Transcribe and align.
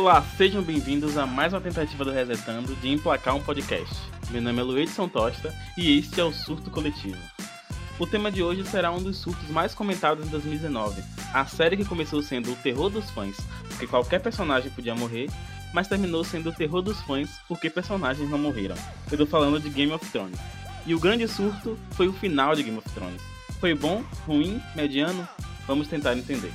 Olá, 0.00 0.24
sejam 0.38 0.62
bem-vindos 0.62 1.18
a 1.18 1.26
mais 1.26 1.52
uma 1.52 1.60
tentativa 1.60 2.06
do 2.06 2.10
Resetando 2.10 2.74
de 2.76 2.88
emplacar 2.88 3.36
um 3.36 3.42
podcast. 3.42 3.94
Meu 4.30 4.40
nome 4.40 4.58
é 4.58 4.62
Luedson 4.62 5.06
Tosta 5.06 5.54
e 5.76 5.98
este 5.98 6.18
é 6.18 6.24
o 6.24 6.32
Surto 6.32 6.70
Coletivo. 6.70 7.18
O 7.98 8.06
tema 8.06 8.32
de 8.32 8.42
hoje 8.42 8.64
será 8.64 8.90
um 8.90 9.02
dos 9.02 9.18
surtos 9.18 9.50
mais 9.50 9.74
comentados 9.74 10.26
em 10.26 10.30
2019, 10.30 11.02
a 11.34 11.44
série 11.44 11.76
que 11.76 11.84
começou 11.84 12.22
sendo 12.22 12.50
o 12.50 12.56
terror 12.56 12.88
dos 12.88 13.10
fãs, 13.10 13.36
porque 13.68 13.86
qualquer 13.86 14.20
personagem 14.20 14.70
podia 14.70 14.94
morrer, 14.94 15.28
mas 15.74 15.86
terminou 15.86 16.24
sendo 16.24 16.48
o 16.48 16.54
terror 16.54 16.80
dos 16.80 16.98
fãs 17.02 17.28
porque 17.46 17.68
personagens 17.68 18.30
não 18.30 18.38
morreram. 18.38 18.76
Eu 19.12 19.18
tô 19.18 19.26
falando 19.26 19.60
de 19.60 19.68
Game 19.68 19.92
of 19.92 20.10
Thrones. 20.10 20.40
E 20.86 20.94
o 20.94 20.98
grande 20.98 21.28
surto 21.28 21.78
foi 21.90 22.08
o 22.08 22.12
final 22.14 22.56
de 22.56 22.62
Game 22.62 22.78
of 22.78 22.88
Thrones. 22.94 23.20
Foi 23.60 23.74
bom, 23.74 24.02
ruim, 24.26 24.62
mediano? 24.74 25.28
Vamos 25.66 25.88
tentar 25.88 26.16
entender. 26.16 26.54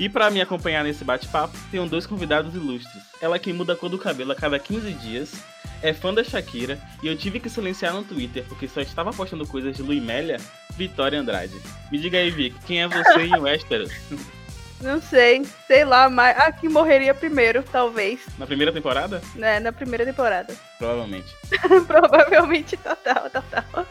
E 0.00 0.08
para 0.08 0.30
me 0.30 0.40
acompanhar 0.40 0.82
nesse 0.82 1.04
bate-papo, 1.04 1.54
tenho 1.70 1.86
dois 1.86 2.06
convidados 2.06 2.54
ilustres. 2.54 3.02
Ela 3.20 3.38
que 3.38 3.52
muda 3.52 3.74
a 3.74 3.76
cor 3.76 3.90
do 3.90 3.98
cabelo 3.98 4.32
a 4.32 4.34
cada 4.34 4.58
15 4.58 4.92
dias, 4.94 5.34
é 5.82 5.92
fã 5.92 6.12
da 6.14 6.24
Shakira 6.24 6.78
e 7.02 7.06
eu 7.06 7.14
tive 7.14 7.38
que 7.38 7.50
silenciar 7.50 7.92
no 7.92 8.02
Twitter 8.02 8.42
porque 8.48 8.66
só 8.66 8.80
estava 8.80 9.12
postando 9.12 9.46
coisas 9.46 9.76
de 9.76 9.82
Luiz 9.82 10.02
Mélia, 10.02 10.38
Vitória 10.74 11.20
Andrade. 11.20 11.52
Me 11.92 11.98
diga 11.98 12.16
aí, 12.16 12.30
Vic, 12.30 12.56
quem 12.66 12.80
é 12.80 12.88
você 12.88 13.24
em 13.24 13.38
Westeros? 13.38 13.92
Não 14.80 15.02
sei, 15.02 15.44
sei 15.66 15.84
lá, 15.84 16.08
mas 16.08 16.34
a 16.38 16.50
que 16.50 16.66
morreria 16.66 17.12
primeiro, 17.12 17.62
talvez. 17.62 18.20
Na 18.38 18.46
primeira 18.46 18.72
temporada? 18.72 19.20
É, 19.38 19.60
na 19.60 19.70
primeira 19.70 20.06
temporada. 20.06 20.56
Provavelmente. 20.78 21.36
Provavelmente, 21.86 22.78
total, 22.78 23.28
total. 23.28 23.86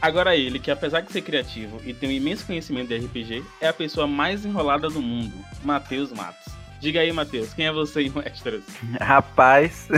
Agora 0.00 0.36
ele, 0.36 0.58
que 0.58 0.70
apesar 0.70 1.00
de 1.00 1.10
ser 1.10 1.22
criativo 1.22 1.80
e 1.84 1.92
ter 1.92 2.06
um 2.06 2.10
imenso 2.10 2.46
conhecimento 2.46 2.88
de 2.88 2.96
RPG, 2.96 3.44
é 3.60 3.68
a 3.68 3.72
pessoa 3.72 4.06
mais 4.06 4.44
enrolada 4.44 4.88
do 4.88 5.00
mundo, 5.00 5.34
Matheus 5.64 6.12
Matos. 6.12 6.54
Diga 6.80 7.00
aí, 7.00 7.10
Matheus, 7.12 7.54
quem 7.54 7.66
é 7.66 7.72
você 7.72 8.02
em 8.02 8.12
Westeros? 8.14 8.64
Rapaz, 9.00 9.88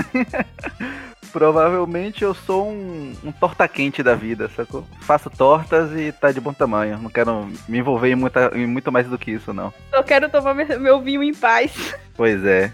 provavelmente 1.33 2.23
eu 2.23 2.33
sou 2.33 2.71
um, 2.71 3.13
um 3.25 3.33
torta-quente 3.33 4.03
da 4.03 4.15
vida, 4.15 4.49
sacou? 4.49 4.87
Faço 5.01 5.29
tortas 5.29 5.91
e 5.93 6.13
tá 6.13 6.31
de 6.31 6.41
bom 6.41 6.53
tamanho. 6.53 6.99
Não 6.99 7.11
quero 7.11 7.49
me 7.69 7.79
envolver 7.79 8.11
em, 8.11 8.15
muita, 8.15 8.53
em 8.55 8.67
muito 8.67 8.93
mais 8.93 9.09
do 9.09 9.19
que 9.19 9.33
isso, 9.33 9.53
não. 9.53 9.73
Eu 9.93 10.05
quero 10.05 10.29
tomar 10.31 10.55
meu 10.55 11.01
vinho 11.01 11.23
em 11.23 11.35
paz. 11.35 11.95
Pois 12.15 12.45
é. 12.45 12.73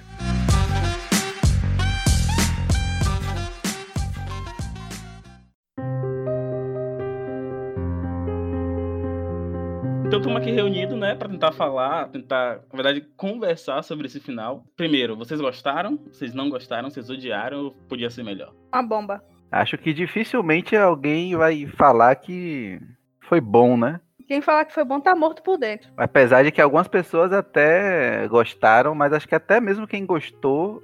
Então 10.06 10.18
estamos 10.18 10.40
aqui 10.40 10.50
reunidos, 10.50 10.98
né, 10.98 11.14
para 11.14 11.28
tentar 11.28 11.50
falar, 11.52 12.08
tentar, 12.08 12.60
na 12.70 12.74
verdade, 12.82 13.00
conversar 13.16 13.82
sobre 13.82 14.06
esse 14.06 14.20
final. 14.20 14.62
Primeiro, 14.76 15.16
vocês 15.16 15.40
gostaram? 15.40 15.98
Vocês 16.12 16.34
não 16.34 16.50
gostaram? 16.50 16.90
Vocês 16.90 17.08
odiaram 17.08 17.74
podia 17.88 18.10
ser 18.10 18.22
melhor? 18.22 18.52
Uma 18.72 18.82
bomba. 18.82 19.24
Acho 19.50 19.78
que 19.78 19.94
dificilmente 19.94 20.76
alguém 20.76 21.34
vai 21.34 21.66
falar 21.66 22.14
que 22.16 22.78
foi 23.22 23.40
bom, 23.40 23.76
né? 23.76 24.00
Quem 24.28 24.40
falar 24.40 24.66
que 24.66 24.74
foi 24.74 24.84
bom 24.84 25.00
tá 25.00 25.14
morto 25.14 25.42
por 25.42 25.58
dentro. 25.58 25.90
Apesar 25.96 26.44
de 26.44 26.52
que 26.52 26.60
algumas 26.60 26.86
pessoas 26.86 27.32
até 27.32 28.28
gostaram, 28.28 28.94
mas 28.94 29.12
acho 29.12 29.26
que 29.26 29.34
até 29.34 29.60
mesmo 29.60 29.86
quem 29.86 30.04
gostou 30.04 30.82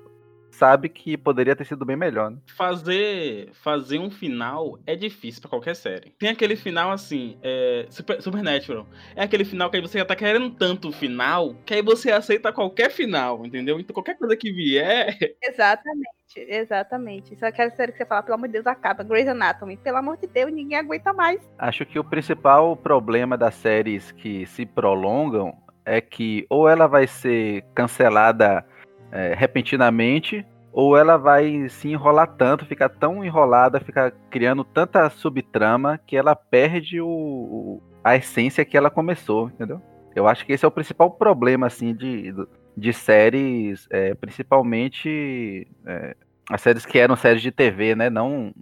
sabe 0.61 0.91
que 0.91 1.17
poderia 1.17 1.57
ter 1.57 1.65
sido 1.65 1.87
bem 1.87 1.97
melhor, 1.97 2.31
né? 2.31 2.37
Fazer, 2.55 3.49
fazer 3.55 3.99
um 3.99 4.11
final 4.11 4.79
é 4.87 4.95
difícil 4.95 5.41
para 5.41 5.49
qualquer 5.49 5.75
série. 5.75 6.13
Tem 6.19 6.29
aquele 6.29 6.55
final 6.55 6.91
assim, 6.93 7.39
é, 7.43 7.87
Super, 7.89 8.21
Supernatural. 8.21 8.87
É 9.17 9.23
aquele 9.23 9.47
final 9.47 9.71
que 9.71 9.79
aí 9.79 9.83
você 9.83 9.99
já 9.99 10.05
tá 10.05 10.15
querendo 10.15 10.51
tanto 10.51 10.89
o 10.89 10.93
final, 10.93 11.55
que 11.65 11.73
aí 11.73 11.81
você 11.81 12.13
aceita 12.13 12.53
qualquer 12.53 12.91
final, 12.91 13.47
entendeu? 13.47 13.81
Então 13.81 13.95
qualquer 13.95 14.19
coisa 14.19 14.37
que 14.37 14.53
vier. 14.53 15.17
Exatamente. 15.43 16.11
Exatamente. 16.37 17.35
Isso 17.35 17.45
é 17.45 17.49
aquela 17.49 17.71
série 17.71 17.93
que 17.93 17.99
você 17.99 18.05
fala, 18.05 18.23
pelo 18.23 18.35
amor 18.35 18.47
de 18.47 18.53
Deus, 18.53 18.67
acaba. 18.67 19.03
Grey's 19.03 19.27
Anatomy. 19.27 19.79
Pelo 19.79 19.97
amor 19.97 20.19
de 20.19 20.27
Deus, 20.27 20.53
ninguém 20.53 20.79
aguenta 20.79 21.13
mais. 21.13 21.41
Acho 21.59 21.87
que 21.87 21.99
o 21.99 22.05
principal 22.05 22.77
problema 22.77 23.37
das 23.37 23.55
séries 23.55 24.13
que 24.13 24.47
se 24.47 24.67
prolongam 24.67 25.57
é 25.85 26.01
que 26.01 26.47
ou 26.49 26.69
ela 26.69 26.87
vai 26.87 27.07
ser 27.07 27.65
cancelada 27.75 28.65
é, 29.13 29.35
repentinamente, 29.35 30.47
ou 30.73 30.97
ela 30.97 31.17
vai 31.17 31.69
se 31.69 31.89
enrolar 31.89 32.29
tanto, 32.37 32.67
ficar 32.67 32.89
tão 32.89 33.25
enrolada, 33.25 33.81
ficar 33.81 34.13
criando 34.31 34.65
tanta 34.65 35.09
subtrama 35.11 35.99
que 36.07 36.17
ela 36.17 36.35
perde 36.37 37.01
o, 37.01 37.83
a 38.05 38.17
essência 38.17 38.65
que 38.65 38.77
ela 38.77 38.91
começou, 38.91 39.49
entendeu? 39.49 39.81
Eu 40.15 40.27
acho 40.27 40.45
que 40.45 40.53
esse 40.53 40.65
é 40.65 40.69
o 40.69 40.73
principal 40.73 41.11
problema, 41.11 41.67
assim, 41.67 41.95
de, 41.95 42.35
de 42.77 42.93
séries, 42.93 43.87
é, 43.91 44.15
principalmente 44.15 45.67
é, 45.87 46.17
as 46.51 46.61
séries 46.61 46.85
que 46.87 46.99
eram 46.99 47.17
séries 47.17 47.43
de 47.43 47.51
TV, 47.51 47.95
né? 47.95 48.11
Não. 48.11 48.53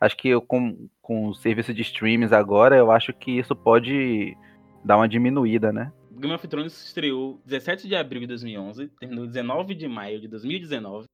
Acho 0.00 0.16
que 0.16 0.28
eu, 0.28 0.42
com, 0.42 0.88
com 1.00 1.28
o 1.28 1.34
serviço 1.34 1.72
de 1.72 1.82
streams 1.82 2.32
agora, 2.32 2.76
eu 2.76 2.90
acho 2.90 3.12
que 3.12 3.38
isso 3.38 3.56
pode 3.56 4.36
dar 4.84 4.96
uma 4.96 5.08
diminuída, 5.08 5.72
né? 5.72 5.90
Game 6.18 6.34
of 6.34 6.46
Thrones 6.46 6.86
estreou 6.86 7.40
17 7.44 7.88
de 7.88 7.96
abril 7.96 8.20
de 8.22 8.28
2011, 8.28 8.88
terminou 9.00 9.26
19 9.26 9.74
de 9.74 9.88
maio 9.88 10.20
de 10.20 10.28
2019, 10.28 11.06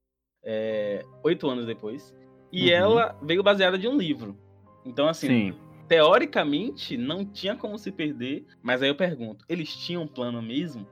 é, 0.42 1.04
oito 1.22 1.48
anos 1.48 1.66
depois. 1.66 2.14
E 2.52 2.70
uhum. 2.70 2.76
ela 2.76 3.18
veio 3.22 3.42
baseada 3.42 3.78
de 3.78 3.86
um 3.86 3.96
livro. 3.96 4.36
Então, 4.84 5.08
assim, 5.08 5.28
Sim. 5.52 5.58
teoricamente, 5.88 6.96
não 6.96 7.24
tinha 7.24 7.54
como 7.54 7.78
se 7.78 7.92
perder. 7.92 8.44
Mas 8.62 8.82
aí 8.82 8.88
eu 8.88 8.94
pergunto, 8.94 9.44
eles 9.48 9.74
tinham 9.74 10.02
um 10.02 10.08
plano 10.08 10.42
mesmo? 10.42 10.86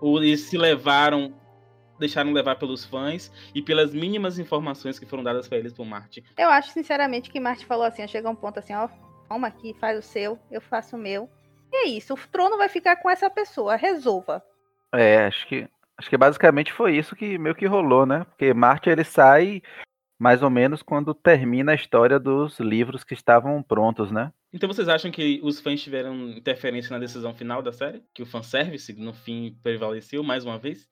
Ou 0.00 0.22
eles 0.22 0.42
se 0.42 0.56
levaram, 0.56 1.34
deixaram 1.98 2.32
levar 2.32 2.56
pelos 2.56 2.84
fãs 2.84 3.30
e 3.54 3.60
pelas 3.60 3.92
mínimas 3.92 4.38
informações 4.38 4.98
que 4.98 5.06
foram 5.06 5.22
dadas 5.22 5.48
para 5.48 5.58
eles 5.58 5.72
por 5.72 5.84
Martin? 5.84 6.22
Eu 6.36 6.48
acho, 6.48 6.70
sinceramente, 6.70 7.30
que 7.30 7.40
Martin 7.40 7.66
falou 7.66 7.84
assim, 7.84 8.06
chega 8.06 8.30
um 8.30 8.36
ponto 8.36 8.58
assim, 8.58 8.74
ó, 8.74 8.88
toma 9.28 9.48
aqui, 9.48 9.74
faz 9.74 9.98
o 9.98 10.02
seu, 10.02 10.38
eu 10.50 10.60
faço 10.60 10.96
o 10.96 10.98
meu. 10.98 11.28
E 11.72 11.76
é 11.76 11.88
isso, 11.88 12.14
o 12.14 12.18
trono 12.30 12.56
vai 12.56 12.68
ficar 12.68 12.96
com 12.96 13.10
essa 13.10 13.28
pessoa, 13.28 13.76
resolva. 13.76 14.42
É, 14.94 15.26
acho 15.26 15.46
que 15.46 15.68
acho 15.98 16.08
que 16.08 16.16
basicamente 16.16 16.72
foi 16.72 16.96
isso 16.96 17.16
que 17.16 17.36
meio 17.38 17.54
que 17.54 17.66
rolou, 17.66 18.06
né? 18.06 18.24
Porque 18.24 18.54
Marte 18.54 18.88
ele 18.88 19.04
sai 19.04 19.60
mais 20.18 20.42
ou 20.42 20.50
menos 20.50 20.82
quando 20.82 21.14
termina 21.14 21.72
a 21.72 21.74
história 21.74 22.18
dos 22.18 22.58
livros 22.58 23.04
que 23.04 23.14
estavam 23.14 23.62
prontos, 23.62 24.10
né? 24.10 24.32
Então 24.52 24.68
vocês 24.68 24.88
acham 24.88 25.10
que 25.10 25.40
os 25.42 25.60
fãs 25.60 25.82
tiveram 25.82 26.30
interferência 26.30 26.92
na 26.92 26.98
decisão 26.98 27.34
final 27.34 27.62
da 27.62 27.72
série? 27.72 28.02
Que 28.14 28.22
o 28.22 28.26
fanservice, 28.26 28.92
no 28.94 29.12
fim, 29.12 29.56
prevaleceu 29.62 30.22
mais 30.22 30.44
uma 30.44 30.58
vez? 30.58 30.88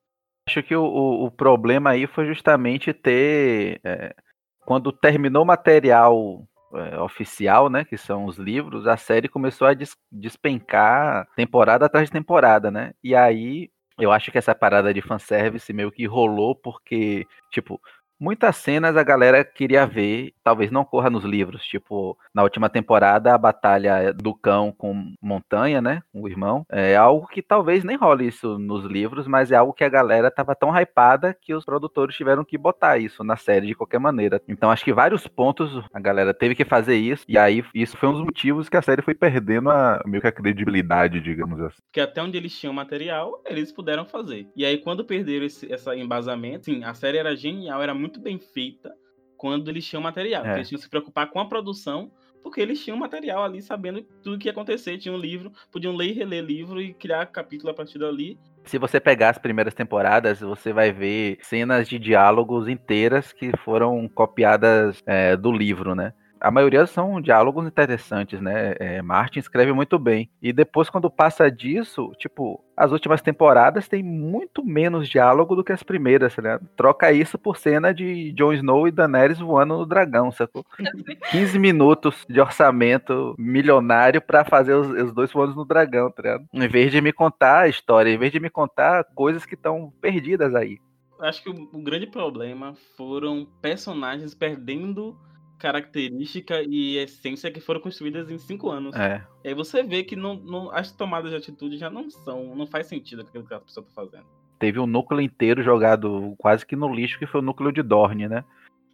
Acho 0.49 0.63
que 0.63 0.77
o, 0.77 0.85
o, 0.85 1.25
o 1.25 1.31
problema 1.31 1.91
aí 1.91 2.07
foi 2.07 2.27
justamente 2.27 2.93
ter. 2.93 3.81
É, 3.83 4.15
quando 4.61 4.93
terminou 4.93 5.43
o 5.43 5.47
material 5.47 6.47
é, 6.75 6.99
oficial, 7.01 7.69
né, 7.71 7.85
que 7.85 7.97
são 7.97 8.25
os 8.27 8.37
livros, 8.39 8.87
a 8.87 8.97
série 8.97 9.29
começou 9.29 9.67
a 9.67 9.75
des 9.75 9.97
despencar 10.11 11.27
temporada 11.37 11.87
atrás 11.87 12.09
de 12.09 12.13
temporada, 12.13 12.71
né? 12.71 12.93
E 13.03 13.15
aí 13.15 13.71
eu 13.99 14.13
acho 14.13 14.31
que 14.31 14.39
essa 14.39 14.55
parada 14.55 14.93
de 14.93 15.01
fanservice 15.01 15.73
meio 15.73 15.91
que 15.91 16.05
rolou 16.07 16.55
porque, 16.55 17.27
tipo, 17.51 17.81
Muitas 18.19 18.57
cenas 18.57 18.97
a 18.97 19.03
galera 19.03 19.45
queria 19.45 19.87
ver, 19.87 20.33
talvez 20.43 20.71
não 20.71 20.85
corra 20.85 21.11
nos 21.11 21.23
livros, 21.23 21.63
tipo, 21.65 22.17
na 22.35 22.43
última 22.43 22.71
temporada, 22.71 23.35
a 23.35 23.39
batalha 23.39 24.13
do 24.13 24.35
cão 24.35 24.73
com 24.73 25.13
Montanha, 25.21 25.83
né, 25.83 26.03
com 26.11 26.23
o 26.23 26.29
irmão, 26.29 26.65
é 26.71 26.97
algo 26.97 27.27
que 27.27 27.43
talvez 27.43 27.85
nem 27.85 27.97
role 27.97 28.27
isso 28.27 28.59
nos 28.59 28.87
livros, 28.87 29.27
mas 29.27 29.53
é 29.53 29.57
algo 29.57 29.75
que 29.75 29.85
a 29.85 29.89
galera 29.89 30.31
tava 30.31 30.55
tão 30.55 30.75
hypada 30.75 31.37
que 31.39 31.53
os 31.55 31.65
produtores 31.65 32.17
tiveram 32.17 32.43
que 32.43 32.57
botar 32.57 32.97
isso 32.97 33.23
na 33.23 33.37
série 33.37 33.67
de 33.67 33.75
qualquer 33.75 33.99
maneira. 33.99 34.41
Então 34.49 34.71
acho 34.71 34.85
que 34.85 34.95
vários 34.95 35.27
pontos 35.27 35.85
a 35.93 36.01
galera 36.01 36.33
teve 36.33 36.55
que 36.55 36.65
fazer 36.65 36.97
isso, 36.97 37.25
e 37.29 37.37
aí 37.37 37.63
isso 37.75 37.99
foi 37.99 38.09
um 38.09 38.13
dos 38.13 38.23
motivos 38.23 38.69
que 38.69 38.79
a 38.79 38.83
série 38.83 39.03
foi 39.03 39.15
perdendo 39.15 39.69
a, 39.69 40.03
meio 40.07 40.23
que 40.23 40.29
a 40.29 40.33
credibilidade, 40.33 41.21
digamos 41.21 41.61
assim. 41.61 41.83
Que 41.93 42.01
até 42.01 42.23
onde 42.23 42.39
eles 42.39 42.59
tinham 42.59 42.73
material, 42.73 43.43
eles 43.45 43.71
puderam 43.73 44.07
fazer. 44.07 44.49
E 44.57 44.65
aí 44.65 44.79
quando 44.79 45.05
perderam 45.05 45.45
esse 45.45 45.71
essa 45.71 45.95
embasamento, 45.95 46.67
sim, 46.67 46.83
a 46.83 46.95
série 46.95 47.19
era 47.19 47.37
genial, 47.37 47.83
era 47.83 47.95
muito 47.95 48.06
muito 48.07 48.21
bem 48.21 48.39
feita 48.39 48.95
quando 49.37 49.69
eles 49.69 49.85
tinham 49.85 50.03
material. 50.03 50.47
É. 50.47 50.55
Eles 50.55 50.69
tinham 50.69 50.79
que 50.79 50.85
se 50.85 50.91
preocupar 50.91 51.29
com 51.29 51.41
a 51.41 51.49
produção, 51.49 52.11
porque 52.43 52.61
eles 52.61 52.83
tinham 52.83 52.97
material 52.97 53.45
ali, 53.45 53.61
sabendo 53.61 54.03
tudo 54.23 54.39
que 54.39 54.49
ia 54.49 54.53
acontecer. 54.53 54.97
Tinham 54.97 55.17
um 55.17 55.21
livro, 55.21 55.53
podiam 55.71 55.95
ler 55.95 56.11
e 56.11 56.13
reler 56.13 56.45
livro 56.45 56.81
e 56.81 56.95
criar 56.95 57.27
capítulo 57.27 57.71
a 57.71 57.75
partir 57.75 57.99
dali. 57.99 58.39
Se 58.65 58.79
você 58.79 59.01
pegar 59.01 59.31
as 59.31 59.39
primeiras 59.39 59.75
temporadas, 59.75 60.41
você 60.41 60.73
vai 60.73 60.93
ver 60.93 61.39
cenas 61.43 61.89
de 61.89 61.99
diálogos 61.99 62.69
inteiras 62.69 63.33
que 63.33 63.51
foram 63.59 64.09
copiadas 64.09 65.03
é, 65.05 65.37
do 65.37 65.53
livro, 65.53 65.95
né? 65.95 66.13
A 66.41 66.51
maioria 66.51 66.87
são 66.87 67.21
diálogos 67.21 67.67
interessantes, 67.67 68.41
né? 68.41 68.75
É, 68.79 69.03
Martin 69.03 69.39
escreve 69.39 69.73
muito 69.73 69.99
bem. 69.99 70.31
E 70.41 70.53
depois, 70.53 70.91
quando 70.91 71.11
passa 71.11 71.51
disso, 71.51 72.13
tipo, 72.19 72.63
as 72.77 72.93
últimas 72.93 73.23
temporadas 73.23 73.89
tem 73.89 74.03
muito 74.03 74.65
menos 74.65 75.09
diálogo 75.09 75.57
do 75.57 75.65
que 75.65 75.73
as 75.73 75.83
primeiras, 75.83 76.37
né? 76.37 76.59
Troca 76.77 77.13
isso 77.13 77.39
por 77.39 77.57
cena 77.57 77.93
de 77.93 78.33
Jon 78.33 78.53
Snow 78.53 78.87
e 78.87 78.91
Daenerys 78.93 79.39
voando 79.39 79.79
no 79.79 79.87
dragão, 79.87 80.31
sacou? 80.31 80.65
15 81.31 81.59
minutos 81.59 82.25
de 82.29 82.41
orçamento 82.41 83.35
milionário 83.39 84.21
para 84.21 84.45
fazer 84.45 84.75
os, 84.75 84.89
os, 84.89 85.13
dois 85.15 85.33
voando 85.33 85.55
no 85.55 85.65
dragão, 85.65 86.11
tá 86.11 86.23
ligado? 86.23 86.45
Em 86.53 86.69
vez 86.69 86.93
de 86.93 87.01
me 87.01 87.13
contar 87.13 87.61
a 87.61 87.69
história, 87.69 88.11
em 88.11 88.19
vez 88.19 88.33
de 88.33 88.41
me 88.41 88.51
contar 88.51 89.05
coisas 89.15 89.47
que 89.47 89.55
estão 89.55 89.93
perdidas 90.01 90.55
aí. 90.55 90.79
Acho 91.19 91.43
que 91.43 91.49
o, 91.49 91.55
o 91.73 91.83
grande 91.83 92.07
problema 92.07 92.75
foram 92.97 93.47
personagens 93.63 94.35
perdendo 94.35 95.17
característica 95.59 96.63
e 96.63 96.99
essência 96.99 97.51
que 97.51 97.61
foram 97.61 97.81
construídas 97.81 98.31
em 98.31 98.39
cinco 98.39 98.71
anos. 98.71 98.95
É. 98.95 99.25
E 99.45 99.49
aí 99.49 99.55
você 99.55 99.83
vê 99.83 100.05
que 100.05 100.17
não, 100.17 100.35
não, 100.35 100.71
as 100.71 100.93
tomadas 100.93 101.31
de 101.31 101.37
atitude 101.37 101.77
já 101.77 101.91
não 101.91 102.11
são, 102.11 102.55
não 102.55 102.67
faz 102.67 102.87
sentido 102.87 103.23
aquilo 103.23 103.47
que 103.47 103.55
a 103.55 103.61
pessoa 103.61 103.85
tá 103.85 103.93
fazendo. 103.95 104.27
Teve 104.59 104.79
um 104.81 104.87
núcleo 104.87 105.21
inteiro 105.21 105.63
jogado 105.63 106.35
quase 106.39 106.65
que 106.65 106.77
no 106.77 106.93
lixo, 106.93 107.19
que 107.19 107.27
foi 107.27 107.41
o 107.41 107.45
núcleo 107.45 107.73
de 107.73 107.83
Dorne, 107.83 108.29
né? 108.29 108.45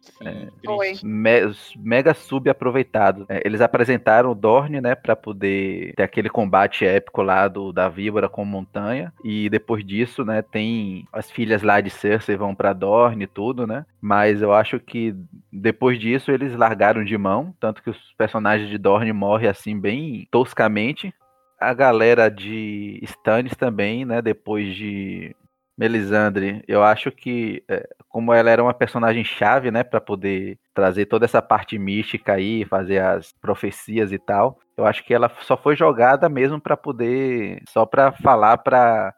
Sim, 0.03 0.49
Foi. 0.65 0.93
me, 1.03 1.53
mega 1.77 2.13
subaproveitado. 2.13 3.25
É, 3.29 3.41
eles 3.45 3.61
apresentaram 3.61 4.31
o 4.31 4.35
Dorne, 4.35 4.81
né, 4.81 4.95
para 4.95 5.15
poder 5.15 5.93
ter 5.95 6.03
aquele 6.03 6.29
combate 6.29 6.85
épico 6.85 7.21
lá 7.21 7.47
do, 7.47 7.71
da 7.71 7.87
víbora 7.87 8.27
com 8.27 8.43
montanha. 8.43 9.13
E 9.23 9.49
depois 9.49 9.85
disso, 9.85 10.25
né, 10.25 10.41
tem 10.41 11.07
as 11.11 11.31
filhas 11.31 11.61
lá 11.61 11.79
de 11.79 11.89
Cersei 11.89 12.35
vão 12.35 12.53
para 12.53 12.73
Dorne 12.73 13.23
e 13.23 13.27
tudo, 13.27 13.65
né? 13.65 13.85
Mas 14.01 14.41
eu 14.41 14.53
acho 14.53 14.79
que 14.79 15.15
depois 15.51 15.99
disso 15.99 16.31
eles 16.31 16.55
largaram 16.55 17.03
de 17.03 17.17
mão, 17.17 17.53
tanto 17.59 17.81
que 17.81 17.89
os 17.89 18.13
personagens 18.17 18.69
de 18.69 18.77
Dorne 18.77 19.13
morrem 19.13 19.49
assim 19.49 19.79
bem 19.79 20.27
toscamente. 20.29 21.13
A 21.59 21.73
galera 21.73 22.29
de 22.29 22.99
Stannis 23.03 23.55
também, 23.55 24.03
né, 24.03 24.21
depois 24.21 24.75
de 24.75 25.33
Melisandre, 25.77 26.63
eu 26.67 26.83
acho 26.83 27.09
que 27.11 27.63
é, 27.67 27.87
como 28.13 28.31
ela 28.31 28.51
era 28.51 28.61
uma 28.61 28.75
personagem 28.75 29.23
chave, 29.23 29.71
né, 29.71 29.83
para 29.83 29.99
poder 29.99 30.59
trazer 30.71 31.07
toda 31.07 31.25
essa 31.25 31.41
parte 31.41 31.79
mística 31.79 32.33
aí, 32.33 32.63
fazer 32.63 32.99
as 32.99 33.33
profecias 33.41 34.11
e 34.11 34.19
tal, 34.19 34.59
eu 34.77 34.85
acho 34.85 35.03
que 35.03 35.15
ela 35.15 35.31
só 35.41 35.57
foi 35.57 35.75
jogada 35.75 36.29
mesmo 36.29 36.61
para 36.61 36.77
poder, 36.77 37.63
só 37.67 37.87
para 37.87 38.11
falar 38.11 38.59
para 38.59 39.15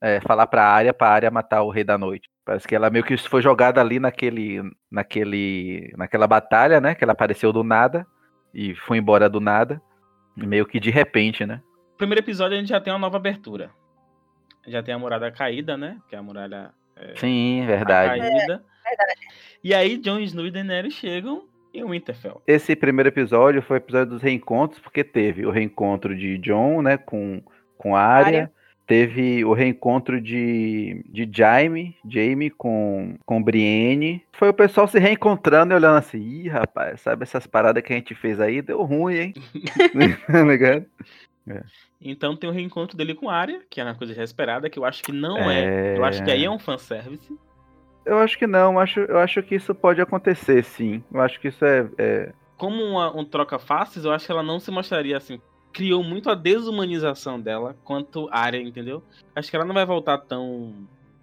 é, 0.00 0.18
falar 0.22 0.46
para 0.46 0.64
a 0.64 0.72
área, 0.72 0.94
para 0.94 1.08
a 1.08 1.12
área 1.12 1.30
matar 1.30 1.62
o 1.62 1.70
Rei 1.70 1.84
da 1.84 1.98
Noite. 1.98 2.30
Parece 2.42 2.66
que 2.66 2.74
ela 2.74 2.88
meio 2.88 3.04
que 3.04 3.16
foi 3.18 3.42
jogada 3.42 3.82
ali 3.82 4.00
naquele, 4.00 4.62
naquele, 4.90 5.92
naquela 5.98 6.26
batalha, 6.26 6.80
né, 6.80 6.94
que 6.94 7.04
ela 7.04 7.12
apareceu 7.12 7.52
do 7.52 7.62
nada 7.62 8.06
e 8.54 8.74
foi 8.74 8.96
embora 8.96 9.28
do 9.28 9.40
nada, 9.40 9.78
meio 10.34 10.64
que 10.64 10.80
de 10.80 10.90
repente, 10.90 11.44
né? 11.44 11.60
primeiro 11.98 12.22
episódio 12.22 12.56
a 12.56 12.60
gente 12.60 12.68
já 12.68 12.80
tem 12.80 12.92
uma 12.92 12.98
nova 12.98 13.18
abertura. 13.18 13.70
Já 14.66 14.82
tem 14.82 14.94
a 14.94 14.98
muralha 14.98 15.32
caída, 15.32 15.76
né? 15.76 15.98
Que 16.08 16.14
é 16.14 16.18
a 16.18 16.22
muralha 16.22 16.72
é, 17.00 17.14
Sim, 17.16 17.64
verdade. 17.66 18.20
caída. 18.20 18.62
É 18.84 18.96
verdade. 18.96 19.20
E 19.62 19.74
aí 19.74 19.96
Jon 19.96 20.18
Snow 20.20 20.46
e 20.46 20.50
Daenerys 20.50 20.94
chegam 20.94 21.44
em 21.72 21.84
Winterfell. 21.84 22.42
Esse 22.46 22.74
primeiro 22.74 23.08
episódio 23.08 23.62
foi 23.62 23.76
o 23.76 23.78
episódio 23.78 24.14
dos 24.14 24.22
reencontros, 24.22 24.80
porque 24.80 25.04
teve 25.04 25.44
o 25.44 25.50
reencontro 25.50 26.16
de 26.16 26.38
John, 26.38 26.82
né, 26.82 26.96
com, 26.96 27.42
com 27.76 27.94
a 27.94 28.00
Arya. 28.00 28.26
Arya. 28.26 28.52
Teve 28.86 29.44
o 29.44 29.52
reencontro 29.52 30.18
de, 30.18 31.04
de 31.10 31.28
Jaime, 31.30 31.94
Jaime 32.08 32.48
com, 32.48 33.18
com 33.26 33.42
Brienne. 33.42 34.24
Foi 34.32 34.48
o 34.48 34.54
pessoal 34.54 34.88
se 34.88 34.98
reencontrando 34.98 35.74
e 35.74 35.76
olhando 35.76 35.98
assim, 35.98 36.18
ih, 36.18 36.48
rapaz, 36.48 37.02
sabe 37.02 37.22
essas 37.22 37.46
paradas 37.46 37.82
que 37.82 37.92
a 37.92 37.96
gente 37.96 38.14
fez 38.14 38.40
aí? 38.40 38.62
Deu 38.62 38.82
ruim, 38.84 39.14
hein? 39.14 39.34
Tá 40.26 40.42
ligado? 40.42 40.86
Então 42.00 42.36
tem 42.36 42.48
o 42.48 42.52
reencontro 42.52 42.96
dele 42.96 43.14
com 43.14 43.28
a 43.28 43.34
Arya, 43.34 43.62
que 43.68 43.80
é 43.80 43.84
uma 43.84 43.94
coisa 43.94 44.14
já 44.14 44.22
esperada, 44.22 44.70
que 44.70 44.78
eu 44.78 44.84
acho 44.84 45.02
que 45.02 45.12
não 45.12 45.50
é. 45.50 45.94
Eu 45.96 46.04
acho 46.04 46.22
que 46.24 46.30
aí 46.30 46.44
é 46.44 46.50
um 46.50 46.58
fanservice. 46.58 47.36
Eu 48.04 48.18
acho 48.18 48.38
que 48.38 48.46
não, 48.46 48.74
eu 48.74 48.78
acho, 48.78 49.00
eu 49.00 49.18
acho 49.18 49.42
que 49.42 49.54
isso 49.54 49.74
pode 49.74 50.00
acontecer, 50.00 50.64
sim. 50.64 51.02
Eu 51.12 51.20
acho 51.20 51.38
que 51.40 51.48
isso 51.48 51.64
é. 51.64 51.88
é- 51.98 52.32
Como 52.56 52.82
uma- 52.82 53.14
um 53.16 53.24
troca 53.24 53.58
faces, 53.58 54.04
eu 54.04 54.12
acho 54.12 54.26
que 54.26 54.32
ela 54.32 54.42
não 54.42 54.58
se 54.58 54.70
mostraria 54.70 55.16
assim. 55.16 55.40
Criou 55.72 56.02
muito 56.02 56.30
a 56.30 56.34
desumanização 56.34 57.38
dela 57.40 57.76
quanto 57.84 58.28
a 58.32 58.38
Arya, 58.40 58.60
entendeu? 58.62 59.02
Acho 59.36 59.50
que 59.50 59.56
ela 59.56 59.64
não 59.66 59.74
vai 59.74 59.84
voltar 59.84 60.18
tão 60.18 60.72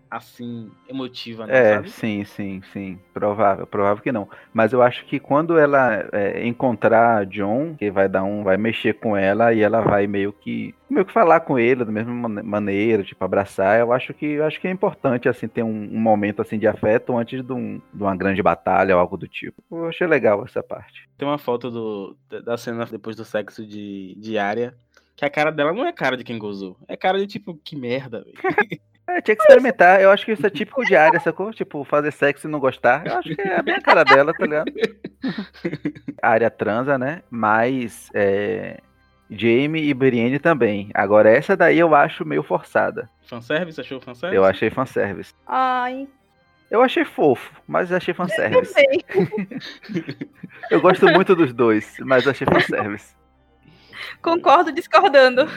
assim, 0.09 0.71
emotiva, 0.87 1.47
não, 1.47 1.53
É, 1.53 1.63
sabe? 1.63 1.89
sim, 1.89 2.25
sim, 2.25 2.59
sim. 2.73 2.99
Provável, 3.13 3.67
provável 3.67 4.01
que 4.01 4.11
não. 4.11 4.27
Mas 4.51 4.73
eu 4.73 4.81
acho 4.81 5.05
que 5.05 5.19
quando 5.19 5.59
ela 5.59 6.07
é, 6.11 6.43
encontrar 6.47 7.23
John, 7.27 7.75
que 7.75 7.91
vai 7.91 8.09
dar 8.09 8.23
um, 8.23 8.43
vai 8.43 8.57
mexer 8.57 8.95
com 8.95 9.15
ela 9.15 9.53
e 9.53 9.61
ela 9.61 9.79
vai 9.81 10.07
meio 10.07 10.33
que 10.33 10.73
meio 10.89 11.05
que 11.05 11.13
falar 11.13 11.41
com 11.41 11.59
ele 11.59 11.85
da 11.85 11.91
mesma 11.91 12.13
mane- 12.13 12.41
maneira, 12.41 13.03
tipo 13.03 13.23
abraçar. 13.23 13.79
Eu 13.79 13.93
acho 13.93 14.11
que 14.13 14.25
eu 14.25 14.43
acho 14.45 14.59
que 14.59 14.67
é 14.67 14.71
importante 14.71 15.29
assim 15.29 15.47
ter 15.47 15.61
um, 15.63 15.67
um 15.93 15.99
momento 15.99 16.41
assim 16.41 16.57
de 16.57 16.67
afeto 16.67 17.15
antes 17.15 17.45
de, 17.45 17.53
um- 17.53 17.79
de 17.93 18.01
uma 18.03 18.15
grande 18.15 18.41
batalha 18.41 18.95
ou 18.95 18.99
algo 19.01 19.15
do 19.15 19.27
tipo. 19.27 19.63
Eu 19.71 19.87
achei 19.87 20.07
legal 20.07 20.43
essa 20.45 20.63
parte. 20.63 21.07
Tem 21.17 21.27
uma 21.27 21.37
foto 21.37 21.69
do, 21.71 22.17
da 22.43 22.57
cena 22.57 22.85
depois 22.85 23.15
do 23.15 23.23
sexo 23.23 23.65
de, 23.65 24.15
de 24.15 24.37
Arya, 24.37 24.75
que 25.15 25.23
a 25.23 25.29
cara 25.29 25.51
dela 25.51 25.73
não 25.73 25.85
é 25.85 25.93
cara 25.93 26.17
de 26.17 26.23
quem 26.23 26.37
gozou. 26.37 26.77
É 26.87 26.97
cara 26.97 27.17
de 27.19 27.27
tipo, 27.27 27.55
que 27.63 27.75
merda, 27.75 28.23
velho. 28.23 28.35
É, 29.07 29.21
tinha 29.21 29.35
que 29.35 29.41
experimentar. 29.43 30.01
Eu 30.01 30.09
acho 30.11 30.25
que 30.25 30.31
isso 30.31 30.45
é 30.45 30.49
típico 30.51 30.83
de 30.83 30.95
área, 30.95 31.19
sacou? 31.19 31.51
Tipo, 31.53 31.83
fazer 31.83 32.11
sexo 32.11 32.47
e 32.47 32.49
não 32.51 32.59
gostar. 32.59 33.05
Eu 33.05 33.17
acho 33.17 33.35
que 33.35 33.41
é 33.41 33.59
a 33.59 33.63
minha 33.63 33.79
cara 33.81 34.03
dela, 34.03 34.33
tá 34.33 34.43
ligado? 34.45 34.71
A 36.21 36.29
área 36.29 36.49
transa, 36.49 36.97
né? 36.97 37.21
Mas 37.29 38.09
é, 38.13 38.79
Jamie 39.29 39.87
e 39.87 39.93
Brienne 39.93 40.39
também. 40.39 40.89
Agora, 40.93 41.29
essa 41.29 41.55
daí 41.55 41.77
eu 41.79 41.93
acho 41.93 42.25
meio 42.25 42.41
forçada. 42.43 43.09
Fanservice? 43.27 43.79
Achou 43.79 44.01
fanservice? 44.01 44.35
Eu 44.35 44.43
achei 44.45 44.69
fanservice. 44.69 45.33
Ai, 45.47 46.07
Eu 46.71 46.81
achei 46.81 47.05
fofo, 47.05 47.51
mas 47.67 47.91
achei 47.91 48.13
fanservice. 48.13 48.73
também. 48.73 49.03
Eu 50.71 50.81
gosto 50.81 51.05
muito 51.07 51.35
dos 51.35 51.53
dois, 51.53 51.95
mas 51.99 52.27
achei 52.27 52.45
fanservice. 52.45 53.15
Concordo 54.21 54.71
discordando. 54.71 55.47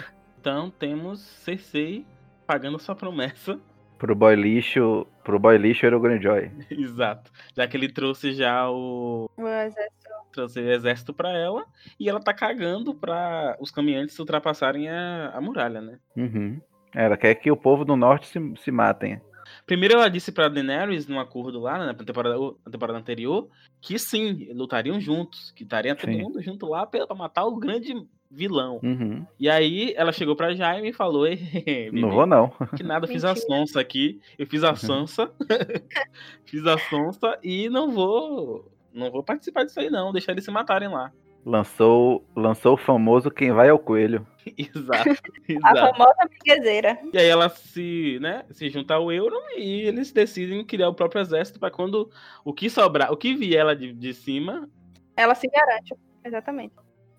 Então 0.40 0.70
temos 0.70 1.20
Cersei 1.20 2.06
pagando 2.48 2.78
sua 2.78 2.96
promessa. 2.96 3.60
Pro 3.98 4.14
boy 4.14 4.34
lixo, 4.34 5.06
pro 5.22 5.38
boy 5.38 5.58
lixo 5.58 5.84
era 5.84 5.94
o 5.96 6.00
Greyjoy. 6.00 6.50
Exato. 6.70 7.30
Já 7.54 7.68
que 7.68 7.76
ele 7.76 7.92
trouxe 7.92 8.32
já 8.32 8.70
o. 8.70 9.28
Mas 9.36 9.76
é- 9.76 9.88
trouxe 10.32 10.60
o 10.60 10.70
exército 10.70 11.12
pra 11.12 11.30
ela. 11.30 11.66
E 12.00 12.08
ela 12.08 12.20
tá 12.20 12.32
cagando 12.32 12.94
pra 12.94 13.56
os 13.60 13.70
caminhantes 13.70 14.18
ultrapassarem 14.18 14.88
a, 14.88 15.30
a 15.34 15.40
muralha, 15.40 15.80
né? 15.80 15.98
Uhum. 16.16 16.60
Ela 16.94 17.16
quer 17.16 17.34
que 17.34 17.50
o 17.50 17.56
povo 17.56 17.84
do 17.84 17.96
norte 17.96 18.26
se, 18.28 18.40
se 18.62 18.70
matem. 18.70 19.20
Primeiro 19.66 19.94
ela 19.94 20.08
disse 20.08 20.30
pra 20.30 20.48
Daenerys 20.48 21.06
num 21.06 21.18
acordo 21.18 21.60
lá, 21.60 21.78
né, 21.78 21.86
na 21.86 21.94
temporada, 21.94 22.36
na 22.38 22.70
temporada 22.72 22.98
anterior, 22.98 23.48
que 23.80 23.98
sim, 23.98 24.48
lutariam 24.52 25.00
juntos, 25.00 25.50
que 25.52 25.64
estaria 25.64 25.94
todo 25.94 26.10
Sim. 26.10 26.22
mundo 26.22 26.40
junto 26.42 26.66
lá 26.66 26.86
pra, 26.86 27.06
pra 27.06 27.16
matar 27.16 27.44
o 27.44 27.56
grande 27.56 27.94
vilão. 28.30 28.80
Uhum. 28.82 29.26
E 29.38 29.48
aí 29.48 29.92
ela 29.96 30.12
chegou 30.12 30.36
pra 30.36 30.54
Jaime 30.54 30.90
e 30.90 30.92
falou: 30.92 31.26
"Ei, 31.26 31.36
bebê, 31.90 32.00
Não 32.00 32.10
vou, 32.10 32.26
não. 32.26 32.52
que 32.76 32.82
nada, 32.82 33.06
fiz 33.06 33.24
a 33.24 33.34
sonsa 33.34 33.80
aqui. 33.80 34.20
Eu 34.38 34.46
fiz 34.46 34.62
a 34.64 34.74
sonsa. 34.74 35.30
fiz 36.44 36.66
a 36.66 36.78
sonsa 36.78 37.38
e 37.42 37.68
não 37.68 37.90
vou. 37.90 38.70
Não 38.92 39.10
vou 39.10 39.22
participar 39.22 39.64
disso 39.64 39.80
aí, 39.80 39.90
não. 39.90 40.12
Deixar 40.12 40.32
eles 40.32 40.44
se 40.44 40.50
matarem 40.50 40.88
lá. 40.88 41.12
Lançou, 41.44 42.24
lançou 42.36 42.74
o 42.74 42.76
famoso 42.76 43.30
Quem 43.30 43.52
Vai 43.52 43.68
ao 43.70 43.78
Coelho. 43.78 44.26
Exato. 44.58 45.08
A 45.10 45.52
exato. 45.52 45.96
famosa 45.96 46.28
miguezeira. 46.30 46.98
E 47.12 47.18
aí 47.18 47.26
ela 47.26 47.48
se, 47.48 48.18
né, 48.20 48.44
se 48.50 48.68
junta 48.68 48.94
ao 48.94 49.10
Euron 49.12 49.40
e 49.56 49.82
eles 49.82 50.12
decidem 50.12 50.64
criar 50.64 50.88
o 50.88 50.94
próprio 50.94 51.20
exército 51.20 51.58
para 51.60 51.70
quando 51.70 52.10
o 52.44 52.52
que 52.52 52.68
sobrar, 52.68 53.12
o 53.12 53.16
que 53.16 53.34
vier 53.34 53.64
lá 53.64 53.72
de, 53.74 53.92
de 53.92 54.12
cima, 54.12 54.68
Ela 55.16 55.34
se 55.34 55.48
garante. 55.48 55.94
Exatamente. 56.24 56.74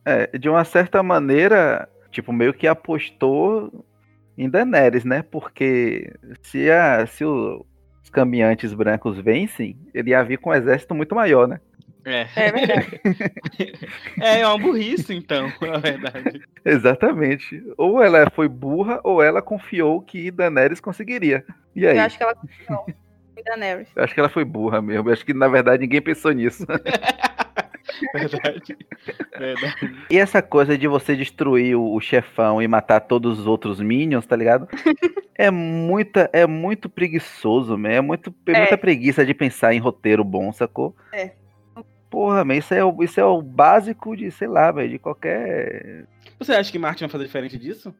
É, 0.09 0.37
de 0.37 0.49
uma 0.49 0.63
certa 0.65 1.03
maneira, 1.03 1.87
tipo, 2.11 2.33
meio 2.33 2.53
que 2.53 2.67
apostou 2.67 3.85
em 4.37 4.49
Daenerys, 4.49 5.03
né? 5.05 5.21
Porque 5.21 6.11
se, 6.41 6.69
a, 6.71 7.05
se 7.05 7.23
o- 7.23 7.65
os 8.03 8.09
caminhantes 8.09 8.73
brancos 8.73 9.19
vencem, 9.19 9.77
ele 9.93 10.09
ia 10.11 10.23
vir 10.23 10.37
com 10.39 10.49
um 10.49 10.53
exército 10.53 10.95
muito 10.95 11.13
maior, 11.13 11.47
né? 11.47 11.59
é. 12.05 12.27
É 12.35 12.51
verdade. 12.51 13.01
É 14.21 14.45
uma 14.47 14.57
burrice, 14.57 15.13
então, 15.13 15.51
na 15.61 15.77
verdade. 15.77 16.41
Exatamente. 16.65 17.61
Ou 17.77 18.01
ela 18.01 18.29
foi 18.31 18.47
burra, 18.47 18.99
ou 19.03 19.21
ela 19.21 19.41
confiou 19.41 20.01
que 20.01 20.31
Daenerys 20.31 20.79
conseguiria. 20.79 21.43
E 21.75 21.85
aí? 21.85 21.97
Eu 21.97 22.03
acho 22.03 22.17
que 22.17 22.23
ela 22.23 22.35
confiou 22.35 22.85
em 23.37 23.43
Daenerys. 23.43 23.87
Eu 23.95 24.03
acho 24.03 24.13
que 24.13 24.19
ela 24.19 24.29
foi 24.29 24.43
burra 24.43 24.81
mesmo. 24.81 25.09
Eu 25.09 25.13
acho 25.13 25.25
que, 25.25 25.33
na 25.33 25.47
verdade, 25.47 25.81
ninguém 25.83 26.01
pensou 26.01 26.31
nisso. 26.31 26.65
Verdade. 28.13 28.77
Verdade. 29.37 29.95
E 30.09 30.17
essa 30.17 30.41
coisa 30.41 30.77
de 30.77 30.87
você 30.87 31.15
destruir 31.15 31.75
o, 31.75 31.99
chefão 31.99 32.61
e 32.61 32.67
matar 32.67 32.99
todos 33.01 33.39
os 33.39 33.47
outros 33.47 33.79
minions, 33.79 34.25
tá 34.25 34.35
ligado? 34.35 34.67
é 35.35 35.49
muita, 35.51 36.29
é 36.33 36.45
muito 36.45 36.89
preguiçoso. 36.89 37.73
É 37.87 38.01
muito, 38.01 38.33
é 38.47 38.51
É. 38.51 38.57
muita 38.59 38.77
preguiça 38.77 39.25
de 39.25 39.33
pensar 39.33 39.73
em 39.73 39.79
roteiro 39.79 40.23
bom, 40.23 40.51
sacou? 40.51 40.95
Porra, 42.09 42.43
mas 42.43 42.65
isso 42.65 42.73
é, 42.73 42.83
o, 42.83 43.03
isso 43.03 43.19
é 43.19 43.23
o 43.25 43.41
básico 43.41 44.15
de, 44.17 44.31
sei 44.31 44.47
lá, 44.47 44.71
velho, 44.71 44.89
de 44.89 44.99
qualquer. 44.99 46.05
Você 46.39 46.53
acha 46.53 46.71
que 46.71 46.79
Martin 46.79 47.03
vai 47.03 47.09
fazer 47.11 47.25
diferente 47.25 47.57
disso? 47.57 47.93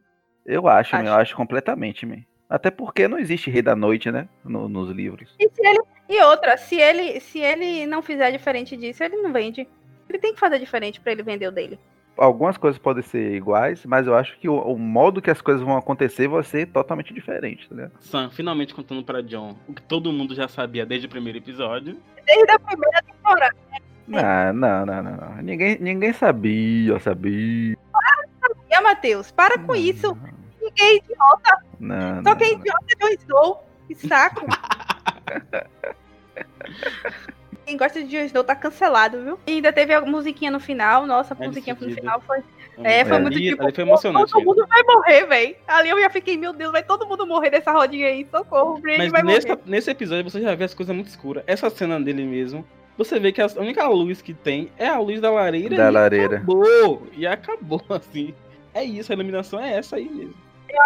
Eu 0.44 0.66
acho, 0.66 0.96
Acho. 0.96 1.06
eu 1.06 1.14
acho 1.14 1.36
completamente, 1.36 2.04
man. 2.04 2.16
Até 2.48 2.72
porque 2.72 3.06
não 3.06 3.18
existe 3.20 3.48
Rei 3.50 3.62
da 3.62 3.76
Noite, 3.76 4.10
né? 4.10 4.28
no- 4.44 4.68
nos 4.68 4.90
livros. 4.90 5.32
E, 5.38 5.48
se 5.48 5.64
ele- 5.64 5.82
e 6.08 6.20
outra, 6.24 6.56
se 6.56 6.74
ele, 6.74 7.20
se 7.20 7.38
ele 7.38 7.86
não 7.86 8.02
fizer 8.02 8.32
diferente 8.32 8.76
disso, 8.76 9.04
ele 9.04 9.14
não 9.18 9.32
vende. 9.32 9.68
Ele 10.10 10.18
tem 10.18 10.34
que 10.34 10.40
fazer 10.40 10.58
diferente 10.58 11.00
pra 11.00 11.12
ele 11.12 11.22
vender 11.22 11.46
o 11.46 11.52
dele. 11.52 11.78
Algumas 12.16 12.56
coisas 12.58 12.78
podem 12.78 13.02
ser 13.02 13.36
iguais, 13.36 13.86
mas 13.86 14.08
eu 14.08 14.16
acho 14.16 14.36
que 14.40 14.48
o, 14.48 14.58
o 14.58 14.76
modo 14.76 15.22
que 15.22 15.30
as 15.30 15.40
coisas 15.40 15.62
vão 15.62 15.76
acontecer 15.76 16.26
vai 16.26 16.42
ser 16.42 16.66
totalmente 16.66 17.14
diferente, 17.14 17.68
tá 17.68 17.74
ligado? 17.74 17.92
Sam 18.00 18.28
finalmente 18.28 18.74
contando 18.74 19.04
pra 19.04 19.22
John 19.22 19.56
o 19.68 19.72
que 19.72 19.80
todo 19.80 20.12
mundo 20.12 20.34
já 20.34 20.48
sabia 20.48 20.84
desde 20.84 21.06
o 21.06 21.10
primeiro 21.10 21.38
episódio. 21.38 21.96
Desde 22.26 22.50
a 22.50 22.58
primeira 22.58 23.00
temporada. 23.02 23.56
Não, 24.08 24.52
não, 24.52 24.84
não, 24.84 25.02
não, 25.02 25.16
não. 25.16 25.36
Ninguém, 25.42 25.78
ninguém 25.78 26.12
sabia, 26.12 26.98
sabia. 26.98 27.76
E, 28.68 28.80
Matheus, 28.82 29.30
para 29.30 29.58
com 29.60 29.76
isso. 29.76 30.18
Ninguém 30.60 30.88
é 30.88 30.96
idiota. 30.96 31.62
Não, 31.78 32.16
Só 32.16 32.22
não, 32.22 32.36
quem 32.36 32.48
é 32.48 32.52
não. 32.52 32.58
idiota 32.60 32.84
é 32.88 32.96
Jon 32.96 33.08
Snow. 33.22 33.64
Que 33.86 33.94
saco. 33.94 34.44
Quem 37.70 37.76
gosta 37.76 38.02
de 38.02 38.08
Jon 38.10 38.24
Snow 38.24 38.42
tá 38.42 38.56
cancelado, 38.56 39.22
viu? 39.22 39.38
E 39.46 39.52
ainda 39.52 39.72
teve 39.72 39.94
a 39.94 40.00
musiquinha 40.00 40.50
no 40.50 40.58
final. 40.58 41.06
Nossa, 41.06 41.36
a 41.38 41.44
É 41.44 41.46
musiquinha 41.46 41.74
no 41.74 41.78
decidida. 41.78 42.00
final 42.00 42.20
foi. 42.26 42.38
É, 42.82 43.04
foi 43.04 43.16
É. 43.16 43.20
muito 43.20 43.36
Ali- 43.36 43.50
tipo. 43.50 43.62
ali 43.62 43.72
foi 43.72 43.84
pô, 43.84 43.90
emocionante 43.90 44.32
Todo 44.32 44.44
mundo 44.44 44.66
vai 44.66 44.82
morrer, 44.82 45.26
velho. 45.26 45.56
Ali 45.68 45.88
eu 45.90 46.00
já 46.00 46.10
fiquei, 46.10 46.36
meu 46.36 46.52
Deus, 46.52 46.72
vai 46.72 46.82
todo 46.82 47.06
mundo 47.06 47.24
morrer 47.24 47.50
dessa 47.50 47.70
rodinha 47.70 48.08
aí. 48.08 48.26
Socorro, 48.28 48.74
o 48.78 48.82
Mas 48.82 49.12
vai 49.12 49.22
nesse, 49.22 49.46
morrer. 49.46 49.60
nesse 49.66 49.88
episódio 49.88 50.28
você 50.28 50.40
já 50.40 50.52
vê 50.56 50.64
as 50.64 50.74
coisas 50.74 50.92
muito 50.92 51.06
escuras. 51.06 51.44
Essa 51.46 51.70
cena 51.70 52.00
dele 52.00 52.24
mesmo, 52.24 52.66
você 52.98 53.20
vê 53.20 53.30
que 53.30 53.40
a 53.40 53.46
única 53.56 53.86
luz 53.86 54.20
que 54.20 54.34
tem 54.34 54.68
é 54.76 54.88
a 54.88 54.98
luz 54.98 55.20
da 55.20 55.30
lareira. 55.30 55.76
Da 55.76 55.88
e 55.88 55.90
lareira. 55.92 56.36
Acabou! 56.38 57.06
E 57.16 57.24
acabou, 57.24 57.80
assim. 57.90 58.34
É 58.74 58.82
isso, 58.82 59.12
a 59.12 59.14
iluminação 59.14 59.60
é 59.60 59.74
essa 59.76 59.94
aí 59.94 60.08
mesmo. 60.08 60.34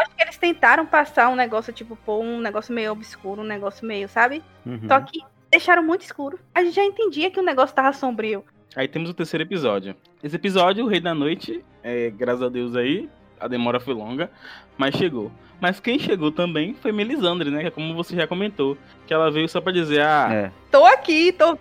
Acho 0.01 0.11
que 0.17 0.23
eles 0.23 0.37
tentaram 0.37 0.85
passar 0.85 1.29
um 1.29 1.35
negócio, 1.35 1.73
tipo, 1.73 1.97
pôr 2.05 2.21
um 2.23 2.41
negócio 2.41 2.75
meio 2.75 2.93
obscuro, 2.93 3.41
um 3.43 3.45
negócio 3.45 3.87
meio, 3.87 4.09
sabe? 4.09 4.43
Uhum. 4.67 4.81
Só 4.89 4.99
que 5.01 5.21
deixaram 5.55 5.83
muito 5.85 6.03
escuro. 6.03 6.39
A 6.55 6.63
gente 6.65 6.75
já 6.75 6.85
entendia 6.85 7.31
que 7.31 7.39
o 7.39 7.43
negócio 7.43 7.75
tava 7.75 7.93
sombrio. 7.93 8.45
Aí 8.77 8.89
temos 8.89 9.09
o 9.11 9.15
terceiro 9.15 9.45
episódio. 9.45 9.95
Esse 10.23 10.35
episódio, 10.37 10.85
o 10.85 10.89
Rei 10.89 11.01
da 11.01 11.15
Noite, 11.15 11.65
é, 11.83 12.11
graças 12.11 12.43
a 12.43 12.49
Deus 12.49 12.75
aí, 12.75 13.09
a 13.39 13.47
demora 13.47 13.79
foi 13.79 13.95
longa, 13.95 14.31
mas 14.77 14.97
chegou. 14.97 15.31
Mas 15.61 15.79
quem 15.79 15.97
chegou 15.99 16.33
também 16.33 16.75
foi 16.75 16.91
Melisandre, 16.91 17.51
né? 17.51 17.61
Que 17.61 17.67
é 17.69 17.71
como 17.71 17.95
você 17.95 18.17
já 18.17 18.27
comentou. 18.27 18.77
Que 19.07 19.15
ela 19.15 19.31
veio 19.31 19.49
só 19.49 19.61
pra 19.61 19.73
dizer, 19.73 20.01
ah, 20.03 20.29
É. 20.33 20.53
Tô 20.71 20.85
aqui, 20.85 21.33
tô 21.33 21.57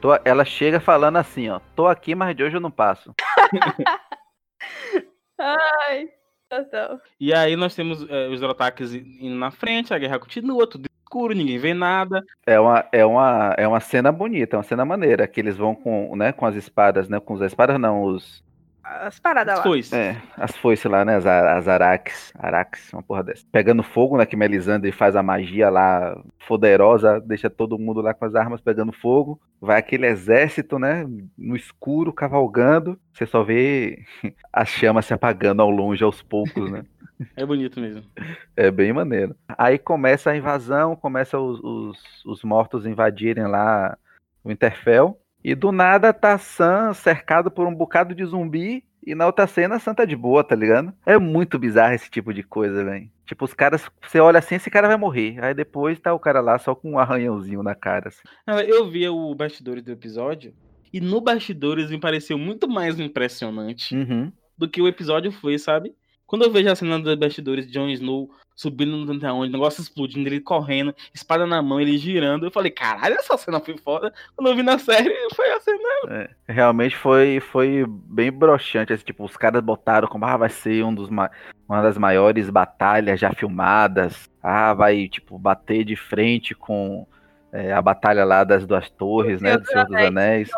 Tô- 0.00 0.18
ela 0.24 0.44
chega 0.44 0.80
falando 0.80 1.16
assim, 1.16 1.48
ó. 1.48 1.60
Tô 1.76 1.86
aqui, 1.86 2.14
mas 2.14 2.36
de 2.36 2.42
hoje 2.42 2.56
eu 2.56 2.60
não 2.60 2.70
passo. 2.70 3.14
Ai, 5.38 6.08
tá, 6.48 6.64
tá. 6.64 6.98
E 7.20 7.32
aí 7.32 7.54
nós 7.56 7.74
temos 7.74 8.04
é, 8.10 8.28
os 8.28 8.42
ataques 8.42 8.92
indo 8.94 9.36
na 9.36 9.50
frente, 9.50 9.94
a 9.94 9.98
guerra 9.98 10.18
continua, 10.18 10.66
tudo 10.66 10.88
escuro, 11.06 11.32
ninguém 11.32 11.58
vê 11.58 11.72
nada. 11.72 12.22
É 12.44 12.58
uma, 12.58 12.84
é 12.90 13.06
uma, 13.06 13.54
é 13.56 13.68
uma 13.68 13.80
cena 13.80 14.10
bonita, 14.10 14.56
é 14.56 14.58
uma 14.58 14.64
cena 14.64 14.84
maneira. 14.84 15.26
Que 15.28 15.40
eles 15.40 15.56
vão 15.56 15.74
com, 15.74 16.14
né, 16.16 16.32
com 16.32 16.44
as 16.44 16.56
espadas, 16.56 17.08
né? 17.08 17.20
Com 17.20 17.34
as 17.34 17.40
espadas 17.40 17.78
não, 17.78 18.02
os. 18.02 18.44
As 18.82 19.18
paradas 19.18 19.56
lá. 19.56 19.62
Foi. 19.64 19.80
É, 19.92 20.16
as 20.36 20.56
foices 20.56 20.90
lá, 20.90 21.04
né? 21.04 21.16
As, 21.16 21.26
as 21.26 21.68
araques. 21.68 22.32
Araques, 22.38 22.92
uma 22.92 23.02
porra 23.02 23.22
dessa. 23.22 23.44
Pegando 23.50 23.82
fogo, 23.82 24.16
né? 24.16 24.26
Que 24.26 24.36
Melisandre 24.36 24.92
faz 24.92 25.16
a 25.16 25.22
magia 25.22 25.70
lá 25.70 26.20
poderosa, 26.46 27.20
deixa 27.20 27.50
todo 27.50 27.78
mundo 27.78 28.00
lá 28.00 28.14
com 28.14 28.24
as 28.24 28.34
armas 28.34 28.60
pegando 28.60 28.92
fogo. 28.92 29.40
Vai 29.60 29.78
aquele 29.78 30.06
exército, 30.06 30.78
né? 30.78 31.06
No 31.36 31.56
escuro, 31.56 32.12
cavalgando. 32.12 32.98
Você 33.12 33.26
só 33.26 33.42
vê 33.42 34.04
as 34.52 34.68
chamas 34.68 35.06
se 35.06 35.14
apagando 35.14 35.62
ao 35.62 35.70
longe 35.70 36.04
aos 36.04 36.22
poucos, 36.22 36.70
né? 36.70 36.84
É 37.36 37.44
bonito 37.46 37.80
mesmo. 37.80 38.02
É 38.56 38.70
bem 38.70 38.92
maneiro. 38.92 39.34
Aí 39.56 39.78
começa 39.78 40.30
a 40.30 40.36
invasão, 40.36 40.94
começa 40.96 41.38
os, 41.38 41.60
os, 41.62 41.98
os 42.24 42.42
mortos 42.44 42.86
invadirem 42.86 43.46
lá 43.46 43.96
o 44.44 44.50
Interfell. 44.50 45.18
E 45.44 45.54
do 45.54 45.70
nada 45.72 46.12
tá 46.12 46.36
Sam 46.38 46.92
cercado 46.92 47.50
por 47.50 47.66
um 47.66 47.74
bocado 47.74 48.14
de 48.14 48.24
zumbi. 48.24 48.84
E 49.06 49.14
na 49.14 49.24
outra 49.26 49.46
cena, 49.46 49.78
Sam 49.78 49.94
tá 49.94 50.04
de 50.04 50.16
boa, 50.16 50.42
tá 50.42 50.56
ligado? 50.56 50.92
É 51.06 51.16
muito 51.16 51.58
bizarro 51.60 51.94
esse 51.94 52.10
tipo 52.10 52.34
de 52.34 52.42
coisa, 52.42 52.84
velho. 52.84 53.08
Tipo, 53.24 53.44
os 53.44 53.54
caras, 53.54 53.88
você 54.02 54.18
olha 54.18 54.40
assim, 54.40 54.56
esse 54.56 54.68
cara 54.68 54.88
vai 54.88 54.96
morrer. 54.96 55.36
Aí 55.44 55.54
depois 55.54 56.00
tá 56.00 56.12
o 56.12 56.18
cara 56.18 56.40
lá 56.40 56.58
só 56.58 56.74
com 56.74 56.92
um 56.92 56.98
arranhãozinho 56.98 57.62
na 57.62 57.74
cara. 57.74 58.08
assim. 58.08 58.22
Ela- 58.46 58.64
Eu 58.64 58.90
vi 58.90 59.08
o 59.08 59.32
bastidores 59.34 59.84
do 59.84 59.92
episódio, 59.92 60.52
e 60.92 61.00
no 61.00 61.20
bastidores 61.20 61.88
me 61.90 62.00
pareceu 62.00 62.36
muito 62.36 62.68
mais 62.68 62.98
impressionante 62.98 63.94
Uhum. 63.94 64.32
do 64.58 64.68
que 64.68 64.82
o 64.82 64.88
episódio 64.88 65.30
foi, 65.30 65.56
sabe? 65.58 65.94
Quando 66.26 66.42
eu 66.42 66.50
vejo 66.50 66.70
a 66.70 66.74
cena 66.74 66.98
dos 66.98 67.14
bastidores 67.14 67.66
de 67.66 67.72
Jon 67.72 67.88
Snow 67.88 68.30
subindo 68.56 68.96
não 69.04 69.20
sei 69.20 69.28
aonde, 69.28 69.52
negócio 69.52 69.82
explodindo, 69.82 70.26
ele 70.26 70.40
correndo, 70.40 70.94
espada 71.12 71.46
na 71.46 71.60
mão, 71.60 71.78
ele 71.78 71.98
girando, 71.98 72.46
eu 72.46 72.50
falei, 72.50 72.70
caralho, 72.70 73.14
essa 73.14 73.36
cena 73.36 73.60
foi 73.60 73.76
foda. 73.76 74.12
Quando 74.34 74.48
eu 74.48 74.56
vi 74.56 74.62
na 74.62 74.78
série, 74.78 75.14
foi 75.34 75.50
a 75.52 75.60
cena. 75.60 75.78
É, 76.08 76.30
realmente 76.48 76.96
foi, 76.96 77.38
foi 77.38 77.84
bem 77.86 78.32
broxante. 78.32 78.92
Assim, 78.94 79.04
tipo, 79.04 79.24
os 79.24 79.36
caras 79.36 79.62
botaram 79.62 80.08
como, 80.08 80.24
ah, 80.24 80.38
vai 80.38 80.48
ser 80.48 80.82
um 80.84 80.94
dos 80.94 81.10
ma- 81.10 81.30
uma 81.68 81.82
das 81.82 81.98
maiores 81.98 82.48
batalhas 82.48 83.20
já 83.20 83.30
filmadas. 83.32 84.30
Ah, 84.42 84.72
vai, 84.72 85.06
tipo, 85.08 85.38
bater 85.38 85.84
de 85.84 85.94
frente 85.94 86.54
com 86.54 87.06
é, 87.56 87.72
a 87.72 87.80
batalha 87.80 88.22
lá 88.22 88.44
das 88.44 88.66
duas 88.66 88.90
torres, 88.90 89.40
né? 89.40 89.56
Do 89.56 89.66
Senhor 89.66 89.86
dos 89.86 89.96
Anéis. 89.96 90.08
Anéis. 90.08 90.50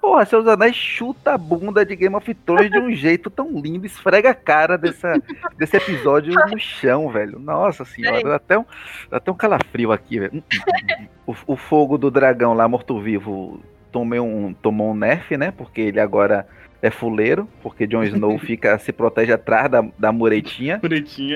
Porra, 0.00 0.24
Senhor 0.24 0.42
dos 0.42 0.52
Anéis 0.52 0.76
chuta 0.76 1.34
a 1.34 1.38
bunda 1.38 1.84
de 1.84 1.96
Game 1.96 2.14
of 2.14 2.34
Thrones 2.34 2.70
de 2.70 2.78
um 2.78 2.90
jeito 2.94 3.28
tão 3.28 3.50
lindo, 3.58 3.84
esfrega 3.84 4.30
a 4.30 4.34
cara 4.34 4.78
dessa, 4.78 5.20
desse 5.58 5.76
episódio 5.76 6.32
no 6.48 6.58
chão, 6.60 7.10
velho. 7.10 7.38
Nossa 7.40 7.84
senhora, 7.84 8.22
dá 8.22 8.36
até 8.36 8.58
um, 8.58 8.64
dá 9.10 9.16
até 9.16 9.30
um 9.30 9.34
calafrio 9.34 9.90
aqui, 9.90 10.20
velho. 10.20 10.34
Hum, 10.34 10.42
hum, 10.52 11.02
hum. 11.02 11.06
O, 11.26 11.54
o 11.54 11.56
fogo 11.56 11.98
do 11.98 12.10
dragão 12.12 12.54
lá, 12.54 12.68
morto-vivo, 12.68 13.60
tomou 13.90 14.20
um, 14.20 14.54
tomou 14.54 14.92
um 14.92 14.94
nerf, 14.94 15.36
né? 15.36 15.50
Porque 15.50 15.80
ele 15.80 15.98
agora 15.98 16.46
é 16.82 16.90
fuleiro, 16.90 17.48
porque 17.62 17.86
Jon 17.86 18.04
Snow 18.04 18.38
fica, 18.40 18.78
se 18.78 18.92
protege 18.92 19.32
atrás 19.32 19.70
da, 19.70 19.84
da 19.98 20.12
muretinha. 20.12 20.78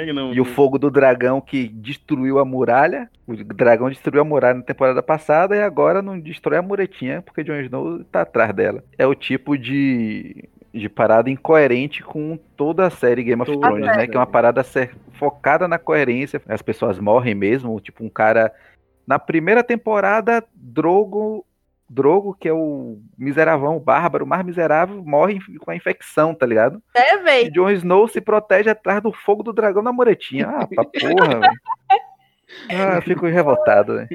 Que 0.04 0.12
não. 0.12 0.32
E 0.32 0.40
o 0.40 0.44
fogo 0.44 0.78
do 0.78 0.90
dragão 0.90 1.40
que 1.40 1.68
destruiu 1.68 2.38
a 2.38 2.44
muralha. 2.44 3.08
O 3.26 3.34
dragão 3.36 3.88
destruiu 3.88 4.20
a 4.22 4.24
muralha 4.24 4.54
na 4.58 4.62
temporada 4.62 5.02
passada 5.02 5.56
e 5.56 5.62
agora 5.62 6.02
não 6.02 6.18
destrói 6.18 6.58
a 6.58 6.62
muretinha 6.62 7.22
porque 7.22 7.42
Jon 7.44 7.60
Snow 7.60 8.04
tá 8.04 8.22
atrás 8.22 8.52
dela. 8.54 8.82
É 8.98 9.06
o 9.06 9.14
tipo 9.14 9.56
de, 9.56 10.48
de 10.74 10.88
parada 10.88 11.30
incoerente 11.30 12.02
com 12.02 12.38
toda 12.56 12.86
a 12.86 12.90
série 12.90 13.22
Game 13.22 13.40
of 13.40 13.50
Toda 13.50 13.66
Thrones, 13.68 13.86
né? 13.96 14.06
Que 14.06 14.16
é 14.16 14.20
uma 14.20 14.26
parada 14.26 14.62
ser- 14.62 14.94
focada 15.12 15.66
na 15.68 15.78
coerência. 15.78 16.40
As 16.48 16.62
pessoas 16.62 16.98
morrem 16.98 17.34
mesmo. 17.34 17.80
Tipo, 17.80 18.04
um 18.04 18.08
cara. 18.08 18.52
Na 19.06 19.18
primeira 19.18 19.62
temporada, 19.64 20.44
Drogo. 20.54 21.44
Drogo, 21.92 22.36
que 22.38 22.48
é 22.48 22.52
o 22.52 23.00
miseravão, 23.18 23.76
o 23.76 23.80
bárbaro, 23.80 24.24
o 24.24 24.28
mais 24.28 24.46
miserável, 24.46 25.02
morre 25.04 25.40
com 25.58 25.72
a 25.72 25.76
infecção, 25.76 26.32
tá 26.32 26.46
ligado? 26.46 26.80
É, 26.94 27.14
E 27.16 27.22
véi. 27.22 27.50
Jon 27.50 27.68
Snow 27.70 28.06
se 28.06 28.20
protege 28.20 28.70
atrás 28.70 29.02
do 29.02 29.12
fogo 29.12 29.42
do 29.42 29.52
dragão 29.52 29.82
na 29.82 29.92
muretinha. 29.92 30.46
Ah, 30.48 30.66
pra 30.68 30.84
porra, 30.84 31.40
velho. 31.40 31.60
Ah, 32.70 32.94
eu 32.96 33.02
fico 33.02 33.26
revoltado, 33.26 33.96
velho. 33.96 34.08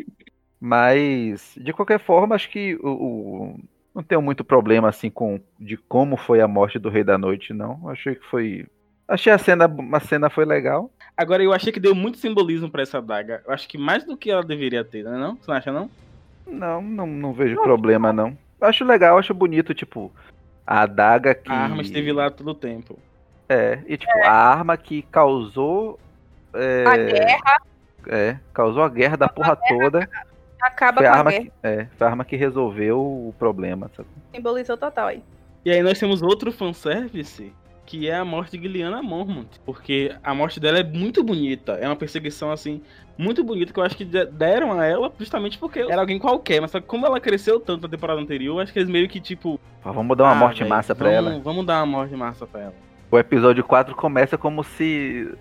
Mas, 0.60 1.54
de 1.58 1.74
qualquer 1.74 2.00
forma, 2.00 2.34
acho 2.34 2.50
que 2.50 2.76
o, 2.82 2.90
o- 2.90 3.60
não 3.94 4.02
tenho 4.04 4.22
muito 4.22 4.44
problema, 4.44 4.90
assim, 4.90 5.10
com 5.10 5.40
de 5.60 5.78
como 5.78 6.16
foi 6.18 6.42
a 6.42 6.48
morte 6.48 6.80
do 6.80 6.90
Rei 6.90 7.04
da 7.04 7.18
Noite, 7.18 7.54
não. 7.54 7.88
Achei 7.90 8.16
que 8.16 8.26
foi... 8.26 8.66
Achei 9.08 9.32
a 9.32 9.38
cena, 9.38 9.66
a 9.94 10.00
cena 10.00 10.30
foi 10.30 10.46
legal. 10.46 10.90
Agora, 11.16 11.44
eu 11.44 11.54
achei 11.54 11.72
que 11.72 11.80
deu 11.80 11.94
muito 11.94 12.18
simbolismo 12.18 12.70
pra 12.72 12.82
essa 12.82 13.02
daga. 13.02 13.44
Eu 13.46 13.54
acho 13.54 13.68
que 13.68 13.78
mais 13.78 14.04
do 14.04 14.18
que 14.18 14.32
ela 14.32 14.44
deveria 14.44 14.84
ter, 14.84 15.04
né? 15.04 15.12
Não? 15.18 15.36
Você 15.36 15.52
não 15.52 15.58
acha, 15.58 15.72
não? 15.72 15.90
Não, 16.48 16.82
não, 16.82 17.08
não 17.08 17.34
vejo 17.34 17.56
problema, 17.62 18.14
não. 18.14 18.38
Acho 18.62 18.84
legal, 18.86 19.18
acho 19.18 19.34
bonito, 19.34 19.74
tipo, 19.74 20.12
a 20.66 20.82
adaga 20.82 21.34
que... 21.36 21.52
A 21.52 21.56
arma 21.56 21.82
esteve 21.82 22.12
lá 22.12 22.30
todo 22.30 22.50
o 22.52 22.56
tempo. 22.56 22.98
É, 23.50 23.80
e 23.88 23.98
tipo, 23.98 24.12
a 24.24 24.32
arma 24.32 24.76
que 24.78 25.02
causou... 25.04 26.00
é, 26.54 26.84
A 26.88 26.98
guerra 26.98 27.58
É, 28.08 28.38
causou 28.54 28.84
a 28.84 28.90
guerra 28.90 29.18
da 29.18 29.28
porra 29.30 29.56
toda. 29.56 30.10
acaba 30.62 30.98
Foi 31.02 31.06
com 31.08 31.12
a 31.12 31.16
a 31.16 31.18
arma 31.20 31.32
guerra. 31.32 31.44
que, 31.44 31.52
é, 31.64 31.88
foi 31.98 32.08
a 32.08 32.10
arma 32.10 32.26
que 32.26 32.36
resolveu 32.36 33.00
o 33.00 33.34
problema. 33.38 33.90
sabe? 33.96 34.08
Simbolizou 34.34 34.78
total 34.78 35.08
aí. 35.08 35.24
E 35.64 35.72
aí 35.72 35.82
nós 35.82 36.00
temos 36.00 36.22
outro 36.22 36.52
fanservice, 36.52 37.52
que 37.86 38.10
é 38.10 38.16
a 38.16 38.26
morte 38.26 38.58
de 38.58 38.64
Gilliana 38.64 39.02
Mormont. 39.04 39.48
Porque 39.66 40.12
a 40.24 40.34
morte 40.34 40.60
dela 40.60 40.80
é 40.80 40.84
muito 40.84 41.24
bonita. 41.24 41.74
É 41.74 41.88
uma 41.88 41.96
perseguição, 41.96 42.52
assim, 42.52 42.82
muito 43.18 43.44
bonita, 43.44 43.72
que 43.72 43.80
eu 43.80 43.84
acho 43.84 43.96
que 43.96 44.04
de- 44.04 44.26
deram 44.26 44.78
a 44.80 44.86
ela 44.86 45.14
justamente 45.20 45.58
porque 45.58 45.80
era 45.80 46.02
alguém 46.02 46.18
qualquer. 46.20 46.60
Mas 46.62 46.72
só 46.72 46.80
que 46.80 46.88
como 46.88 47.06
ela 47.06 47.20
cresceu 47.20 47.60
tanto 47.60 47.84
na 47.84 47.90
temporada 47.90 48.20
anterior, 48.20 48.60
acho 48.62 48.74
que 48.74 48.80
eles 48.80 48.90
meio 48.90 49.08
que, 49.08 49.20
tipo... 49.20 49.60
Ó, 49.84 49.92
Vamos 49.92 50.18
dar 50.18 50.24
uma 50.26 50.32
ah, 50.32 50.36
morte 50.36 50.62
véi, 50.62 50.70
massa 50.70 50.96
pra 50.96 51.10
vamos- 51.12 51.32
ela. 51.34 51.40
Vamos 51.44 51.66
dar 51.66 51.78
uma 51.84 51.86
morte 51.86 52.16
massa 52.16 52.48
pra 52.48 52.62
ela. 52.62 52.74
O 53.12 53.20
episódio 53.20 53.64
4 53.64 53.96
começa 53.96 54.38
como 54.38 54.64
se 54.64 55.32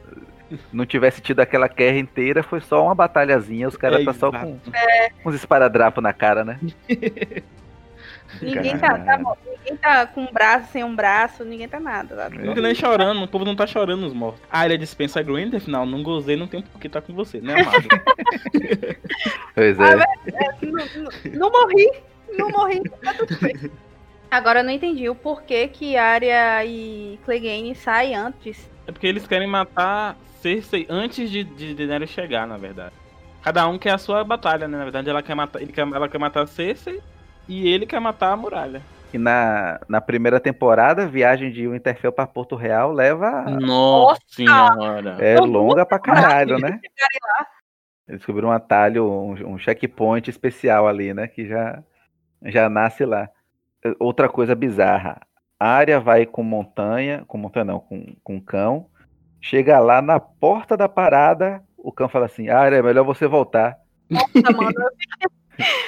não 0.72 0.84
tivesse 0.84 1.22
tido 1.22 1.40
aquela 1.40 1.66
guerra 1.66 1.98
inteira, 1.98 2.42
foi 2.42 2.60
só 2.60 2.84
uma 2.84 2.94
batalhazinha, 2.94 3.66
os 3.66 3.76
caras 3.76 4.02
É, 4.02 4.04
tá 4.04 4.12
só 4.12 4.30
com 4.30 4.58
uns 5.24 5.34
esparadrapos 5.34 6.02
na 6.02 6.12
cara, 6.12 6.44
né? 6.44 6.60
Ninguém 8.42 8.76
tá, 8.78 8.98
tá, 8.98 9.18
ninguém 9.18 9.76
tá 9.80 10.06
com 10.06 10.22
um 10.22 10.32
braço 10.32 10.72
sem 10.72 10.82
um 10.82 10.94
braço, 10.94 11.44
ninguém 11.44 11.68
tá 11.68 11.78
nada. 11.78 12.16
Tá? 12.16 12.30
Não 12.30 12.54
nem 12.54 12.74
chorando, 12.74 13.22
o 13.22 13.28
povo 13.28 13.44
não 13.44 13.54
tá 13.54 13.66
chorando 13.66 14.06
os 14.06 14.12
mortos. 14.12 14.42
A 14.50 14.58
área 14.60 14.76
dispensa 14.76 15.22
Grinder, 15.22 15.60
afinal, 15.60 15.86
não 15.86 16.02
gozei, 16.02 16.36
não 16.36 16.46
tem 16.46 16.62
por 16.62 16.80
que 16.80 16.88
tá 16.88 17.00
com 17.00 17.12
você, 17.14 17.40
né, 17.40 17.54
amado? 17.54 17.88
Pois 19.54 19.78
Ah, 19.80 19.90
é. 19.92 19.96
mas, 19.96 20.06
é, 20.34 20.66
não, 20.66 20.72
não- 20.72 21.32
não 21.32 21.50
morri, 21.50 21.90
não 22.36 22.50
morri, 22.50 22.82
tá 23.02 23.14
tudo 23.14 23.38
bem. 23.40 23.70
Agora 24.30 24.60
eu 24.60 24.64
não 24.64 24.72
entendi 24.72 25.08
o 25.08 25.14
porquê 25.14 25.68
que 25.68 25.96
Arya 25.96 26.64
e 26.64 27.18
Clegane 27.24 27.74
saem 27.74 28.16
antes. 28.16 28.68
É 28.86 28.90
porque 28.92 29.06
eles 29.06 29.26
querem 29.26 29.46
matar 29.46 30.16
Cersei 30.40 30.86
antes 30.90 31.30
de, 31.30 31.44
de 31.44 31.74
Daenerys 31.74 32.10
chegar, 32.10 32.46
na 32.46 32.56
verdade. 32.56 32.94
Cada 33.42 33.66
um 33.68 33.78
quer 33.78 33.92
a 33.94 33.98
sua 33.98 34.24
batalha, 34.24 34.66
né? 34.66 34.76
Na 34.76 34.84
verdade, 34.84 35.08
ela 35.08 35.22
quer 35.22 35.34
matar, 35.36 35.62
ele 35.62 35.72
quer, 35.72 35.82
ela 35.86 36.08
quer 36.08 36.18
matar 36.18 36.46
Cersei 36.48 37.00
e 37.48 37.68
ele 37.68 37.86
quer 37.86 38.00
matar 38.00 38.32
a 38.32 38.36
muralha. 38.36 38.82
E 39.12 39.18
na, 39.18 39.80
na 39.88 40.00
primeira 40.00 40.40
temporada, 40.40 41.04
a 41.04 41.06
viagem 41.06 41.52
de 41.52 41.68
Winterfell 41.68 42.10
pra 42.10 42.26
Porto 42.26 42.56
Real 42.56 42.92
leva. 42.92 43.42
Nossa 43.42 44.20
senhora. 44.26 45.16
É 45.20 45.38
longa 45.38 45.86
pra 45.86 46.00
caralho, 46.00 46.58
né? 46.58 46.80
Eles 48.08 48.18
descobriram 48.18 48.48
um 48.48 48.52
atalho, 48.52 49.08
um, 49.08 49.54
um 49.54 49.58
checkpoint 49.58 50.28
especial 50.28 50.88
ali, 50.88 51.14
né? 51.14 51.28
Que 51.28 51.46
já, 51.46 51.80
já 52.42 52.68
nasce 52.68 53.04
lá. 53.04 53.28
Eh, 53.84 53.94
Outra 54.00 54.28
coisa 54.28 54.54
bizarra. 54.54 55.20
A 55.60 55.68
área 55.68 56.00
vai 56.00 56.26
com 56.26 56.42
montanha, 56.42 57.24
com 57.28 57.38
montanha 57.38 57.64
não, 57.64 57.78
com, 57.78 58.16
com 58.22 58.40
cão. 58.40 58.88
Chega 59.40 59.78
lá 59.78 60.02
na 60.02 60.18
porta 60.18 60.76
da 60.76 60.88
parada, 60.88 61.62
o 61.78 61.92
cão 61.92 62.08
fala 62.08 62.26
assim: 62.26 62.48
Área, 62.48 62.76
é 62.76 62.82
melhor 62.82 63.04
você 63.04 63.26
voltar. 63.26 63.78
Nossa, 64.10 64.52
mano, 64.56 64.74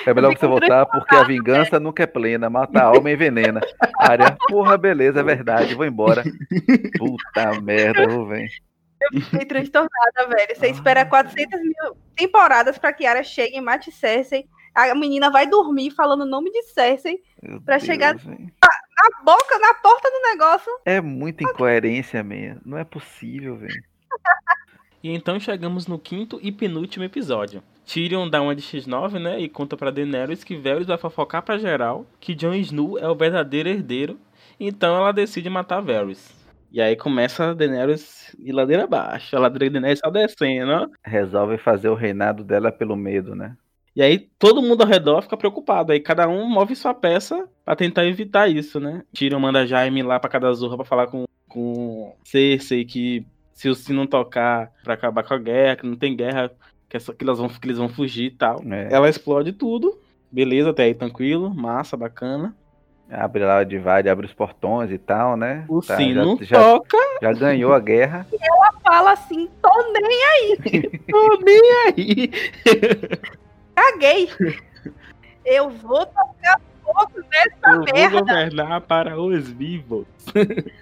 É 0.07 0.15
melhor 0.15 0.37
você 0.37 0.47
voltar 0.47 0.87
porque 0.87 1.15
a 1.17 1.25
vingança 1.25 1.81
nunca 1.81 2.03
é 2.03 2.07
plena, 2.07 2.49
mata 2.49 2.79
a 2.81 2.85
alma 2.85 3.11
e 3.11 3.15
envenena. 3.15 3.61
Área, 3.99 4.37
porra, 4.49 4.77
beleza, 4.79 5.21
é 5.21 5.23
verdade, 5.23 5.75
vou 5.75 5.85
embora. 5.85 6.23
Puta 6.99 7.61
merda, 7.61 8.07
vou 8.09 8.27
ver. 8.27 8.49
eu 9.13 9.21
fiquei 9.21 9.45
transtornada, 9.45 10.29
velho. 10.29 10.57
Você 10.57 10.69
espera 10.69 11.05
400 11.05 11.61
mil 11.61 11.97
temporadas 12.15 12.79
pra 12.79 12.93
que 12.93 13.05
Arya 13.07 13.23
chegue 13.23 13.57
e 13.57 13.61
mate 13.61 13.91
Cersei. 13.93 14.47
A 14.75 14.95
menina 14.95 15.31
vai 15.31 15.47
dormir 15.47 15.91
falando 15.91 16.21
o 16.23 16.27
nome 16.27 16.51
de 16.53 16.63
Cersei 16.65 17.19
Meu 17.43 17.61
Pra 17.63 17.79
chegar- 17.79 18.15
na 18.15 19.25
boca, 19.25 19.59
na 19.59 19.75
porta 19.75 20.11
do 20.11 20.21
negócio. 20.31 20.71
É 20.85 21.01
muita 21.01 21.45
incoerência, 21.45 22.23
mesmo. 22.23 22.61
Não 22.65 22.77
é 22.79 22.85
possível, 22.85 23.57
velho. 23.57 23.83
E 25.03 25.15
então 25.15 25.39
chegamos 25.41 25.87
no 25.87 25.99
quinto 25.99 26.39
e 26.43 26.51
penúltimo 26.53 27.05
episódio. 27.05 27.63
Tyrion 27.87 28.29
dá 28.29 28.43
uma 28.43 28.55
de 28.55 28.63
X9, 28.63 29.21
né? 29.21 29.41
E 29.41 29.49
conta 29.49 29.77
pra 29.77 29.93
Daenerys 29.93 30.43
que 30.43 30.57
Varys 30.57 30.89
vai 30.89 30.99
fofocar 30.99 31.43
pra 31.43 31.57
geral 31.57 32.05
que 32.21 32.35
Jon 32.35 32.53
Snow 32.55 32.99
é 32.99 33.09
o 33.09 33.15
verdadeiro 33.15 33.69
herdeiro. 33.69 34.19
Então 34.59 34.97
ela 34.97 35.13
decide 35.13 35.49
matar 35.49 35.81
Varys. 35.81 36.35
E 36.73 36.81
aí 36.81 36.97
começa 36.97 37.51
a 37.51 37.55
Daenerys 37.55 38.35
ir 38.39 38.53
ladeira 38.53 38.85
abaixo. 38.85 39.37
A 39.37 39.39
ladeira 39.39 39.67
de 39.67 39.73
Daenerys 39.75 40.01
só 40.01 40.11
descendo, 40.11 40.73
ó. 40.73 40.89
Resolve 41.05 41.57
fazer 41.59 41.89
o 41.89 41.95
reinado 41.95 42.43
dela 42.43 42.73
pelo 42.73 42.97
medo, 42.97 43.35
né? 43.37 43.57
E 43.95 44.03
aí 44.03 44.19
todo 44.39 44.61
mundo 44.61 44.83
ao 44.83 44.89
redor 44.89 45.23
fica 45.23 45.37
preocupado. 45.37 45.93
Aí 45.93 46.01
cada 46.01 46.29
um 46.29 46.47
move 46.47 46.75
sua 46.75 46.93
peça 46.93 47.49
pra 47.65 47.77
tentar 47.77 48.05
evitar 48.05 48.49
isso, 48.49 48.81
né? 48.81 49.05
Tyrion 49.15 49.39
manda 49.39 49.67
Jaime 49.67 50.03
lá 50.03 50.19
pra 50.19 50.29
cada 50.29 50.53
zorra 50.53 50.77
pra 50.77 50.85
falar 50.85 51.07
com, 51.07 51.25
com 51.49 52.15
Cersei 52.25 52.85
que 52.85 53.25
se 53.55 53.71
o 53.71 53.75
sino 53.75 54.07
tocar 54.07 54.71
pra 54.85 54.95
acabar 54.95 55.23
com 55.23 55.33
a 55.33 55.39
guerra, 55.39 55.77
que 55.77 55.87
não 55.87 55.97
tem 55.97 56.15
guerra, 56.15 56.53
que, 56.89 56.97
é 56.97 57.01
só, 57.01 57.13
que, 57.13 57.25
elas 57.25 57.39
vão, 57.39 57.49
que 57.49 57.67
eles 57.67 57.79
vão 57.79 57.89
fugir 57.89 58.27
e 58.27 58.31
tal. 58.31 58.63
É. 58.71 58.89
Ela 58.93 59.09
explode 59.09 59.53
tudo. 59.53 59.99
Beleza, 60.31 60.71
até 60.71 60.85
aí 60.85 60.95
tranquilo, 60.95 61.55
massa, 61.55 61.97
bacana. 61.97 62.55
Abre 63.09 63.45
lá 63.45 63.61
o 63.61 63.65
divide, 63.65 64.09
abre 64.09 64.27
os 64.27 64.35
portões 64.35 64.91
e 64.91 64.99
tal, 64.99 65.37
né? 65.37 65.65
O 65.69 65.81
Tá, 65.81 65.97
sino 65.97 66.37
já, 66.41 66.45
já, 66.45 66.61
toca, 66.61 66.99
já 67.23 67.33
ganhou 67.33 67.73
a 67.73 67.79
guerra. 67.79 68.27
Fala 68.83 69.13
assim, 69.13 69.49
tô 69.63 69.71
nem 69.93 70.57
tô 71.11 71.39
nem 71.45 71.61
aí. 71.87 72.31
caguei. 73.75 74.29
Eu 75.45 75.71
vou 75.71 76.05
tocar 76.07 76.61
fogo 76.83 77.25
nessa 77.31 77.71
Eu 77.71 77.77
vou 77.77 77.95
merda. 77.95 78.21
governar 78.21 78.81
para 78.83 79.21
os 79.21 79.49
vivos. 79.51 80.07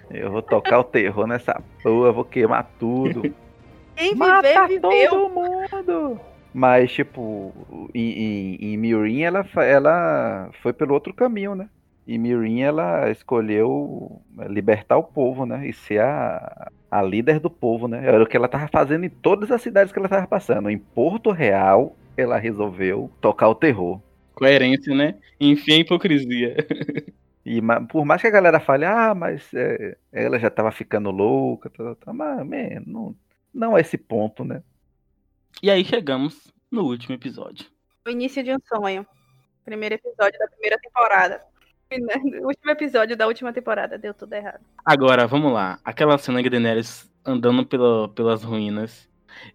Eu 0.09 0.31
vou 0.31 0.41
tocar 0.41 0.79
o 0.79 0.83
terror 0.83 1.27
nessa 1.27 1.61
porra, 1.83 2.11
vou 2.11 2.25
queimar 2.25 2.69
tudo. 2.79 3.33
Quem 3.95 4.15
Mata 4.15 4.67
viver, 4.67 4.81
viveu. 4.81 5.09
todo 5.09 5.29
mundo! 5.29 6.19
Mas, 6.53 6.91
tipo, 6.91 7.53
em, 7.93 8.11
em, 8.11 8.73
em 8.73 8.77
Mirin, 8.77 9.23
ela, 9.23 9.45
ela 9.57 10.49
foi 10.61 10.71
pelo 10.71 10.93
outro 10.93 11.13
caminho, 11.13 11.53
né? 11.53 11.69
Em 12.07 12.17
Mirin, 12.17 12.61
ela 12.61 13.09
escolheu 13.11 14.21
libertar 14.47 14.97
o 14.97 15.03
povo, 15.03 15.45
né? 15.45 15.67
E 15.67 15.73
ser 15.73 16.01
a, 16.01 16.71
a 16.89 17.01
líder 17.01 17.39
do 17.39 17.49
povo, 17.49 17.87
né? 17.87 18.05
Era 18.05 18.23
o 18.23 18.27
que 18.27 18.37
ela 18.37 18.47
tava 18.47 18.67
fazendo 18.67 19.05
em 19.05 19.09
todas 19.09 19.51
as 19.51 19.61
cidades 19.61 19.91
que 19.91 19.99
ela 19.99 20.07
tava 20.07 20.27
passando. 20.27 20.69
Em 20.69 20.77
Porto 20.77 21.31
Real, 21.31 21.95
ela 22.15 22.37
resolveu 22.37 23.11
tocar 23.19 23.49
o 23.49 23.55
terror. 23.55 23.99
Coerência, 24.33 24.95
né? 24.95 25.15
Enfim, 25.39 25.73
a 25.73 25.77
hipocrisia. 25.77 26.55
E 27.45 27.61
por 27.89 28.03
mais 28.05 28.21
que 28.21 28.27
a 28.27 28.31
galera 28.31 28.59
fale, 28.59 28.85
ah, 28.85 29.13
mas 29.13 29.53
é, 29.53 29.95
ela 30.11 30.39
já 30.39 30.49
tava 30.49 30.71
ficando 30.71 31.11
louca, 31.11 31.69
tá, 31.69 31.83
tá, 31.83 31.95
tá", 32.05 32.13
mas 32.13 32.39
man, 32.39 32.81
não, 32.87 33.15
não 33.55 33.77
é 33.77 33.81
esse 33.81 33.97
ponto, 33.97 34.43
né? 34.43 34.61
E 35.63 35.71
aí 35.71 35.83
chegamos 35.85 36.51
no 36.69 36.83
último 36.83 37.15
episódio. 37.15 37.65
O 38.05 38.09
início 38.11 38.43
de 38.43 38.51
um 38.53 38.57
sonho. 38.67 39.05
Primeiro 39.63 39.95
episódio 39.95 40.37
da 40.37 40.47
primeira 40.47 40.77
temporada. 40.77 41.41
O 42.41 42.47
último 42.47 42.69
episódio 42.71 43.15
da 43.15 43.25
última 43.25 43.53
temporada. 43.53 43.97
Deu 43.97 44.13
tudo 44.13 44.33
errado. 44.33 44.59
Agora, 44.83 45.25
vamos 45.25 45.51
lá. 45.53 45.79
Aquela 45.83 46.17
cena 46.17 46.43
de 46.43 46.49
Daenerys 46.49 47.09
andando 47.25 47.65
pela, 47.65 48.09
pelas 48.09 48.43
ruínas 48.43 49.07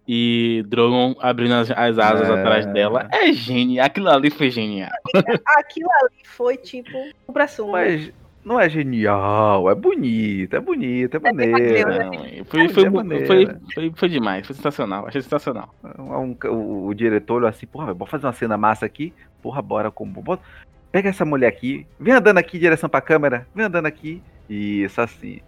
e 0.07 0.65
Drogon 0.67 1.15
abrindo 1.21 1.55
as, 1.55 1.71
as 1.71 1.99
asas 1.99 2.29
É. 2.29 2.33
atrás 2.33 2.67
dela. 2.67 3.09
É 3.13 3.33
genial. 3.33 3.85
Aquilo 3.87 4.09
ali 4.09 4.31
foi 4.31 4.51
genial. 4.51 4.91
Aquilo 5.59 5.89
ali 6.03 6.25
foi 6.25 6.57
tipo 6.57 6.97
o 7.27 7.33
pra 7.33 7.47
suma. 7.47 7.73
Mas 7.73 8.13
não 8.45 8.59
é 8.59 8.69
genial, 8.69 9.71
é 9.71 9.75
bonito, 9.75 10.55
é 10.57 10.61
bonito, 10.61 11.17
é 11.17 11.21
maneiro. 11.21 12.45
Foi, 12.47 12.69
foi, 12.69 12.85
É 12.87 13.27
foi, 13.27 13.47
foi, 13.75 13.93
foi 13.95 14.09
demais. 14.09 14.47
Foi 14.47 14.57
sensacional. 14.57 15.07
Achei 15.07 15.21
sensacional. 15.23 15.75
Um- 15.99 16.15
um- 16.15 16.37
o, 16.49 16.87
o 16.87 16.95
diretor 16.95 17.35
olhou 17.37 17.49
assim, 17.49 17.67
porra, 17.67 17.93
bora 17.95 18.11
fazer 18.11 18.27
uma 18.27 18.33
cena 18.33 18.57
massa 18.57 18.87
aqui. 18.87 19.13
Porra, 19.43 19.61
bora 19.63 19.91
com. 19.91 20.07
bota- 20.07 20.43
Pega 20.93 21.09
essa 21.11 21.25
mulher 21.25 21.47
aqui, 21.49 21.87
vem 22.01 22.15
andando 22.15 22.39
aqui 22.39 22.57
em 22.57 22.61
direção 22.61 22.89
pra 22.91 23.01
câmera, 23.01 23.47
vem 23.55 23.67
andando 23.67 23.87
aqui. 23.87 24.21
Isso 24.49 25.01
assim. 25.01 25.41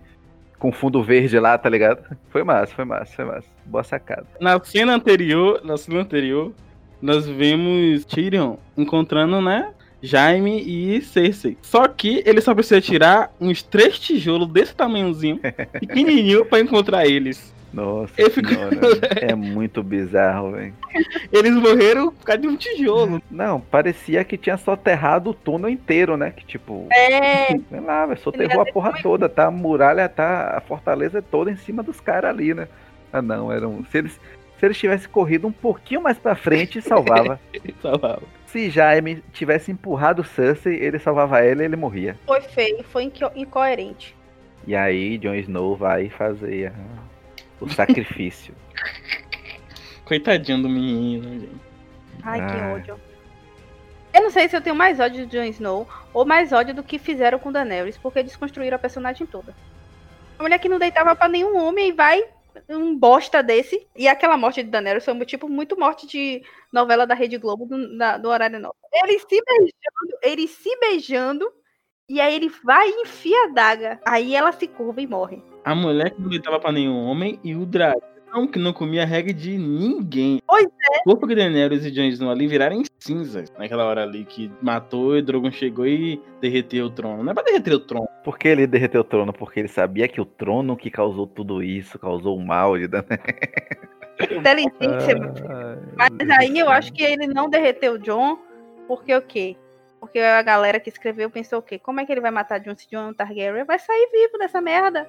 Com 0.58 0.70
fundo 0.70 1.02
verde 1.02 1.36
lá, 1.40 1.58
tá 1.58 1.68
ligado? 1.68 2.04
Foi 2.30 2.44
massa, 2.44 2.72
foi 2.72 2.84
massa, 2.84 3.12
foi 3.16 3.24
massa. 3.24 3.48
Boa 3.66 3.82
sacada. 3.82 4.24
Na 4.40 4.62
cena 4.62 4.94
anterior, 4.94 5.60
na 5.64 5.76
cena 5.76 6.00
anterior, 6.02 6.52
nós 7.00 7.26
vemos 7.26 8.04
Tyrion 8.04 8.54
encontrando, 8.76 9.40
né? 9.42 9.72
Jaime 10.02 10.60
e 10.60 11.00
Cersei. 11.02 11.56
Só 11.62 11.86
que 11.88 12.22
ele 12.26 12.40
só 12.40 12.54
precisa 12.54 12.80
tirar 12.80 13.32
uns 13.40 13.62
três 13.62 13.98
tijolos 13.98 14.48
desse 14.48 14.74
tamanhozinho, 14.74 15.38
pequenininho, 15.80 16.44
pra 16.44 16.60
encontrar 16.60 17.06
eles. 17.06 17.52
Nossa 17.72 18.12
fico- 18.30 18.50
é 19.18 19.34
muito 19.34 19.82
bizarro, 19.82 20.50
velho. 20.52 20.74
Eles 21.32 21.54
morreram 21.54 22.12
por 22.12 22.22
causa 22.26 22.42
de 22.42 22.46
um 22.46 22.54
tijolo. 22.54 23.22
Não, 23.30 23.60
parecia 23.60 24.22
que 24.24 24.36
tinha 24.36 24.58
soterrado 24.58 25.30
o 25.30 25.34
túnel 25.34 25.70
inteiro, 25.70 26.14
né? 26.14 26.32
Que 26.36 26.44
tipo, 26.44 26.86
É, 26.92 27.46
sei 27.70 27.80
lá, 27.80 28.04
velho, 28.04 28.20
soterrou 28.20 28.60
a 28.60 28.66
porra 28.66 28.92
toda, 29.02 29.26
tá? 29.26 29.46
A 29.46 29.50
muralha 29.50 30.06
tá, 30.06 30.54
a 30.54 30.60
fortaleza 30.60 31.20
é 31.20 31.22
toda 31.22 31.50
em 31.50 31.56
cima 31.56 31.82
dos 31.82 31.98
caras 31.98 32.28
ali, 32.30 32.52
né? 32.52 32.68
Ah 33.10 33.22
não, 33.22 33.50
eram. 33.50 33.82
Se 33.90 33.96
eles, 33.96 34.20
se 34.62 34.66
eles 34.66 34.78
tivessem 34.78 35.10
corrido 35.10 35.48
um 35.48 35.50
pouquinho 35.52 36.00
mais 36.00 36.16
pra 36.20 36.36
frente, 36.36 36.80
salvava. 36.80 37.40
Salvava. 37.82 38.22
Se 38.46 38.70
Jaime 38.70 39.20
tivesse 39.32 39.72
empurrado 39.72 40.22
Cersei, 40.22 40.76
ele 40.76 41.00
salvava 41.00 41.40
ela 41.40 41.62
e 41.62 41.64
ele 41.64 41.74
morria. 41.74 42.16
foi 42.24 42.40
feio, 42.42 42.84
foi 42.84 43.02
inco- 43.02 43.32
incoerente. 43.34 44.14
E 44.64 44.76
aí 44.76 45.18
Jon 45.18 45.34
Snow 45.34 45.74
vai 45.74 46.08
fazer 46.10 46.68
ah, 46.76 47.02
o 47.60 47.68
sacrifício. 47.68 48.54
Coitadinho 50.04 50.62
do 50.62 50.68
menino, 50.68 51.40
gente. 51.40 51.60
Ai, 52.22 52.38
que 52.38 52.56
Ah. 52.56 52.72
ódio. 52.74 53.00
Eu 54.14 54.22
não 54.22 54.30
sei 54.30 54.48
se 54.48 54.54
eu 54.56 54.60
tenho 54.60 54.76
mais 54.76 55.00
ódio 55.00 55.26
de 55.26 55.36
Jon 55.36 55.42
Snow 55.44 55.88
ou 56.14 56.24
mais 56.24 56.52
ódio 56.52 56.72
do 56.72 56.84
que 56.84 57.00
fizeram 57.00 57.40
com 57.40 57.50
Daenerys, 57.50 57.98
porque 57.98 58.22
desconstruíram 58.22 58.76
a 58.76 58.78
personagem 58.78 59.26
toda. 59.26 59.52
A 60.38 60.42
mulher 60.44 60.58
que 60.58 60.68
não 60.68 60.78
deitava 60.78 61.16
pra 61.16 61.28
nenhum 61.28 61.56
homem 61.56 61.88
e 61.88 61.92
vai 61.92 62.22
um 62.68 62.96
bosta 62.96 63.42
desse. 63.42 63.86
E 63.96 64.08
aquela 64.08 64.36
morte 64.36 64.62
de 64.62 64.70
Daenerys 64.70 65.04
foi 65.04 65.14
um 65.14 65.24
tipo 65.24 65.48
muito 65.48 65.78
morte 65.78 66.06
de 66.06 66.42
novela 66.72 67.06
da 67.06 67.14
Rede 67.14 67.38
Globo 67.38 67.66
do, 67.66 67.96
da- 67.96 68.16
do 68.18 68.28
horário 68.28 68.58
novo. 68.60 68.74
Ele 68.92 69.18
se 69.18 69.42
beijando, 69.44 70.18
ele 70.22 70.48
se 70.48 70.76
beijando, 70.78 71.52
e 72.08 72.20
aí 72.20 72.34
ele 72.34 72.50
vai 72.64 72.88
e 72.88 73.02
enfia 73.02 73.44
a 73.44 73.48
daga. 73.48 74.00
Aí 74.06 74.34
ela 74.34 74.52
se 74.52 74.66
curva 74.66 75.00
e 75.00 75.06
morre. 75.06 75.42
A 75.64 75.74
mulher 75.74 76.10
que 76.10 76.20
não 76.20 76.28
deitava 76.28 76.58
pra 76.58 76.72
nenhum 76.72 76.96
homem 77.06 77.38
e 77.44 77.54
o 77.54 77.64
dragão 77.64 78.00
não, 78.32 78.46
que 78.46 78.58
não 78.58 78.72
comia 78.72 79.02
a 79.02 79.06
regra 79.06 79.32
de 79.32 79.58
ninguém. 79.58 80.40
Pois 80.46 80.64
é. 80.64 80.98
O 81.00 81.04
corpo 81.04 81.26
que 81.26 81.34
Daenerys 81.34 81.84
e 81.84 81.90
Jon 81.90 82.04
Snow 82.04 82.30
ali 82.30 82.46
viraram 82.46 82.76
em 82.76 82.84
cinzas 82.98 83.50
naquela 83.58 83.84
hora 83.84 84.02
ali 84.02 84.24
que 84.24 84.50
matou 84.62 85.16
e 85.16 85.22
Drogon 85.22 85.50
chegou 85.50 85.86
e 85.86 86.20
derreteu 86.40 86.86
o 86.86 86.90
trono. 86.90 87.22
Não 87.22 87.30
é 87.30 87.34
pra 87.34 87.42
derreter 87.42 87.74
o 87.74 87.80
trono. 87.80 88.08
Por 88.24 88.38
que 88.38 88.48
ele 88.48 88.66
derreteu 88.66 89.02
o 89.02 89.04
trono? 89.04 89.32
Porque 89.32 89.60
ele 89.60 89.68
sabia 89.68 90.08
que 90.08 90.20
o 90.20 90.24
trono 90.24 90.76
que 90.76 90.90
causou 90.90 91.26
tudo 91.26 91.62
isso, 91.62 91.98
causou 91.98 92.36
o 92.36 92.44
mal 92.44 92.78
de 92.78 92.88
Daenerys. 92.88 93.20
Inteligência, 94.30 95.18
Mas 95.96 96.30
aí 96.38 96.58
eu 96.58 96.70
acho 96.70 96.92
que 96.92 97.02
ele 97.02 97.26
não 97.26 97.48
derreteu 97.48 97.94
o 97.94 97.98
John, 97.98 98.38
porque 98.86 99.14
o 99.14 99.22
quê? 99.22 99.56
Porque 99.98 100.18
a 100.18 100.42
galera 100.42 100.80
que 100.80 100.88
escreveu 100.88 101.30
pensou 101.30 101.60
o 101.60 101.62
quê? 101.62 101.78
Como 101.78 102.00
é 102.00 102.04
que 102.04 102.12
ele 102.12 102.20
vai 102.20 102.30
matar 102.30 102.58
John 102.58 102.76
se 102.76 102.88
John 102.88 103.12
Targaryen 103.14 103.64
vai 103.64 103.78
sair 103.78 104.08
vivo 104.12 104.38
dessa 104.38 104.60
merda? 104.60 105.08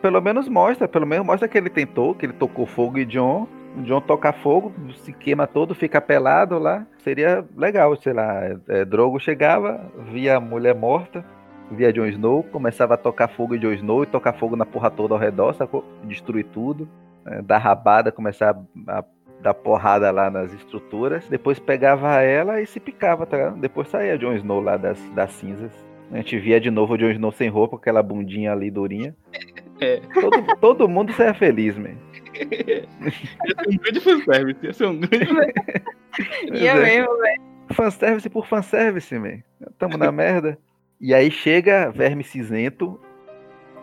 Pelo 0.00 0.20
menos 0.20 0.48
mostra, 0.48 0.88
pelo 0.88 1.06
menos 1.06 1.26
mostra 1.26 1.48
que 1.48 1.56
ele 1.58 1.70
tentou, 1.70 2.14
que 2.14 2.26
ele 2.26 2.32
tocou 2.32 2.66
fogo 2.66 2.98
em 2.98 3.06
John. 3.06 3.46
O 3.76 3.82
John 3.82 4.00
toca 4.00 4.32
fogo, 4.32 4.72
se 4.94 5.12
queima 5.12 5.46
todo, 5.46 5.74
fica 5.74 6.00
pelado 6.00 6.58
lá. 6.58 6.86
Seria 6.98 7.44
legal, 7.56 7.94
sei 7.96 8.12
lá. 8.12 8.40
É, 8.68 8.84
Drogo 8.84 9.20
chegava, 9.20 9.80
via 10.10 10.38
a 10.38 10.40
mulher 10.40 10.74
morta, 10.74 11.24
via 11.70 11.92
Jon 11.92 12.06
Snow, 12.06 12.42
começava 12.44 12.94
a 12.94 12.96
tocar 12.96 13.28
fogo 13.28 13.54
em 13.54 13.58
Jon 13.58 13.72
Snow 13.72 14.02
e 14.02 14.06
tocar 14.06 14.32
fogo 14.32 14.56
na 14.56 14.64
porra 14.64 14.90
toda 14.90 15.14
ao 15.14 15.20
redor, 15.20 15.52
sacou? 15.54 15.84
Destruir 16.04 16.44
tudo 16.44 16.88
é, 17.26 17.42
dar 17.42 17.58
rabada, 17.58 18.12
começar 18.12 18.56
a, 18.86 18.98
a 18.98 19.04
dar 19.40 19.54
porrada 19.54 20.10
lá 20.10 20.30
nas 20.30 20.52
estruturas. 20.52 21.28
Depois 21.28 21.58
pegava 21.58 22.20
ela 22.22 22.60
e 22.60 22.66
se 22.66 22.80
picava, 22.80 23.26
tá 23.26 23.36
ligado? 23.36 23.58
Depois 23.58 23.88
saía 23.88 24.16
Jon 24.16 24.34
Snow 24.34 24.60
lá 24.60 24.76
das, 24.76 25.00
das 25.10 25.32
cinzas. 25.32 25.72
A 26.12 26.18
gente 26.18 26.38
via 26.38 26.60
de 26.60 26.70
novo 26.70 26.94
o 26.94 26.96
Jon 26.96 27.10
Snow 27.10 27.32
sem 27.32 27.48
roupa, 27.48 27.76
aquela 27.76 28.02
bundinha 28.02 28.52
ali 28.52 28.70
durinha. 28.70 29.14
É. 29.80 30.00
Todo, 30.14 30.56
todo 30.60 30.88
mundo 30.88 31.12
saia 31.12 31.34
feliz, 31.34 31.76
man. 31.76 31.96
Ia 32.34 32.86
ser 33.56 33.68
um 33.68 33.76
grande 33.76 34.00
fanservice. 34.00 34.66
Ia 34.66 34.72
ser 34.72 34.86
um 34.86 35.00
grande. 35.00 35.26
Ia 36.52 36.70
é. 36.70 36.82
mesmo, 36.82 37.18
velho. 37.18 37.42
Fanservice 37.70 38.30
por 38.30 38.46
fanservice, 38.46 39.18
man. 39.18 39.38
Tamo 39.78 39.98
na 39.98 40.12
merda. 40.12 40.58
E 41.00 41.12
aí 41.12 41.30
chega 41.30 41.90
Verme 41.90 42.24
Cinzento 42.24 42.98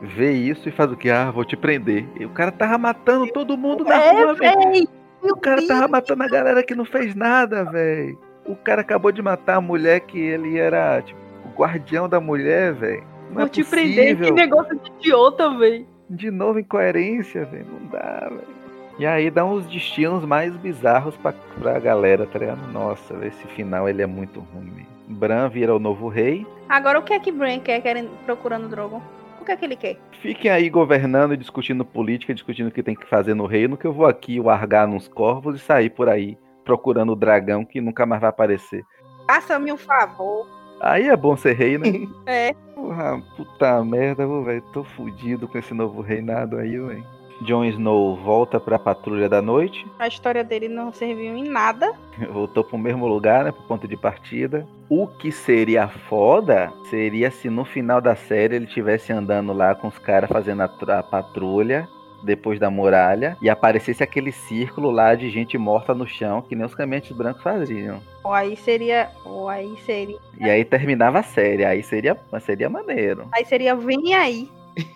vê 0.04 0.34
isso 0.34 0.68
e 0.68 0.72
faz 0.72 0.92
o 0.92 0.98
que? 0.98 1.10
Ah, 1.10 1.32
vou 1.32 1.46
te 1.46 1.56
prender. 1.56 2.06
E 2.20 2.26
o 2.26 2.30
cara 2.30 2.52
tava 2.52 2.78
matando 2.78 3.32
todo 3.32 3.58
mundo 3.58 3.86
na 3.86 3.96
é, 3.96 4.12
rua, 4.12 4.34
velho. 4.34 4.88
O 5.22 5.38
cara 5.38 5.66
tava 5.66 5.88
matando 5.88 6.24
a 6.24 6.28
galera 6.28 6.62
que 6.62 6.76
não 6.76 6.84
fez 6.84 7.16
nada, 7.16 7.64
velho. 7.64 8.20
O 8.46 8.56
cara 8.56 8.82
acabou 8.82 9.12
de 9.12 9.22
matar 9.22 9.56
a 9.56 9.62
mulher 9.62 10.02
que 10.02 10.20
ele 10.20 10.58
era, 10.58 11.02
tipo, 11.02 11.20
guardião 11.56 12.08
da 12.08 12.20
mulher, 12.20 12.74
velho. 12.74 13.04
Vou 13.32 13.44
é 13.44 13.50
te 13.50 13.64
prender, 13.64 14.20
que 14.20 14.32
negócio 14.32 14.78
de 14.80 14.92
idiota, 15.00 15.50
velho. 15.58 15.88
De 16.10 16.30
novo, 16.30 16.60
incoerência, 16.60 17.46
velho. 17.46 17.66
Não 17.66 17.88
dá, 17.88 18.30
velho. 18.30 18.64
E 19.00 19.06
aí 19.06 19.32
dá 19.32 19.44
uns 19.44 19.66
destinos 19.66 20.24
mais 20.24 20.56
bizarros 20.58 21.16
pra, 21.18 21.34
pra 21.60 21.80
galera, 21.80 22.28
tá 22.28 22.38
ligado? 22.38 22.72
Nossa, 22.72 23.14
esse 23.26 23.44
final 23.48 23.90
ele 23.90 24.04
é 24.04 24.06
muito 24.06 24.40
ruim. 24.40 24.86
Bran 25.08 25.50
vira 25.50 25.76
o 25.76 25.80
novo 25.80 26.08
rei. 26.08 26.46
Agora 26.70 27.00
o 27.00 27.04
que 27.04 27.14
é 27.14 27.20
que 27.20 27.32
Bran 27.32 27.60
quer, 27.60 27.82
querendo, 27.82 28.12
procurando 28.26 28.68
Drogon? 28.68 29.02
O 29.42 29.46
que 29.46 29.52
é 29.52 29.58
que 29.58 29.66
ele 29.66 29.76
quer? 29.76 29.98
Fiquem 30.22 30.52
aí 30.52 30.70
governando, 30.70 31.36
discutindo 31.36 31.84
política, 31.84 32.34
discutindo 32.34 32.68
o 32.68 32.72
que 32.72 32.84
tem 32.84 32.96
que 32.96 33.06
fazer 33.08 33.34
no 33.34 33.46
reino, 33.46 33.76
que 33.76 33.86
eu 33.86 33.92
vou 33.92 34.06
aqui 34.06 34.40
largar 34.40 34.88
nos 34.88 35.08
corvos 35.08 35.56
e 35.56 35.60
sair 35.60 35.90
por 35.90 36.08
aí 36.08 36.38
procurando 36.64 37.12
o 37.12 37.16
dragão 37.16 37.66
que 37.66 37.82
nunca 37.82 38.06
mais 38.06 38.22
vai 38.22 38.30
aparecer. 38.30 38.84
Faça-me 39.28 39.72
um 39.72 39.78
favor. 39.78 40.48
Aí 40.84 41.08
é 41.08 41.16
bom 41.16 41.38
ser 41.38 41.56
rei, 41.56 41.78
né? 41.78 42.08
é. 42.28 42.54
Porra, 42.76 43.22
puta 43.38 43.84
merda, 43.86 44.28
velho. 44.28 44.62
Tô 44.74 44.84
fudido 44.84 45.48
com 45.48 45.58
esse 45.58 45.74
novo 45.74 46.02
reinado 46.02 46.58
aí, 46.58 46.78
velho. 46.78 47.06
Jon 47.42 47.64
Snow 47.66 48.16
volta 48.18 48.60
para 48.60 48.76
a 48.76 48.80
patrulha 48.80 49.28
da 49.28 49.42
noite. 49.42 49.86
A 49.98 50.08
história 50.08 50.44
dele 50.44 50.68
não 50.68 50.92
serviu 50.92 51.36
em 51.36 51.50
nada. 51.50 51.94
Voltou 52.32 52.64
para 52.64 52.76
o 52.76 52.80
mesmo 52.80 53.08
lugar, 53.08 53.44
né, 53.46 53.52
pro 53.52 53.64
ponto 53.64 53.88
de 53.88 53.98
partida. 53.98 54.68
O 54.90 55.08
que 55.08 55.32
seria 55.32 55.88
foda 55.88 56.72
seria 56.90 57.32
se 57.32 57.50
no 57.50 57.66
final 57.66 58.00
da 58.00 58.16
série 58.16 58.58
ele 58.58 58.66
estivesse 58.66 59.12
andando 59.12 59.52
lá 59.54 59.74
com 59.74 59.88
os 59.88 59.98
caras 59.98 60.30
fazendo 60.30 60.62
a, 60.62 60.66
a 61.00 61.04
patrulha 61.04 61.88
depois 62.24 62.60
da 62.60 62.70
muralha 62.70 63.38
e 63.42 63.50
aparecesse 63.50 64.02
aquele 64.02 64.32
círculo 64.32 64.90
lá 64.90 65.14
de 65.16 65.30
gente 65.30 65.58
morta 65.58 65.94
no 65.94 66.08
chão, 66.08 66.42
que 66.42 66.56
nem 66.56 66.66
os 66.66 66.74
caminhantes 66.74 67.12
brancos 67.16 67.44
faziam. 67.44 68.02
Ou 68.24 68.34
aí 68.34 68.56
seria. 68.56 69.10
Ou 69.26 69.50
aí 69.50 69.76
seria. 69.86 70.18
E 70.40 70.50
aí 70.50 70.64
terminava 70.64 71.20
a 71.20 71.24
série, 71.24 71.66
aí 71.66 71.84
seria, 71.84 72.18
seria 72.42 72.70
maneiro. 72.70 73.28
Aí 73.34 73.46
seria 73.46 73.76
Vem 73.76 74.14
aí. 74.14 74.50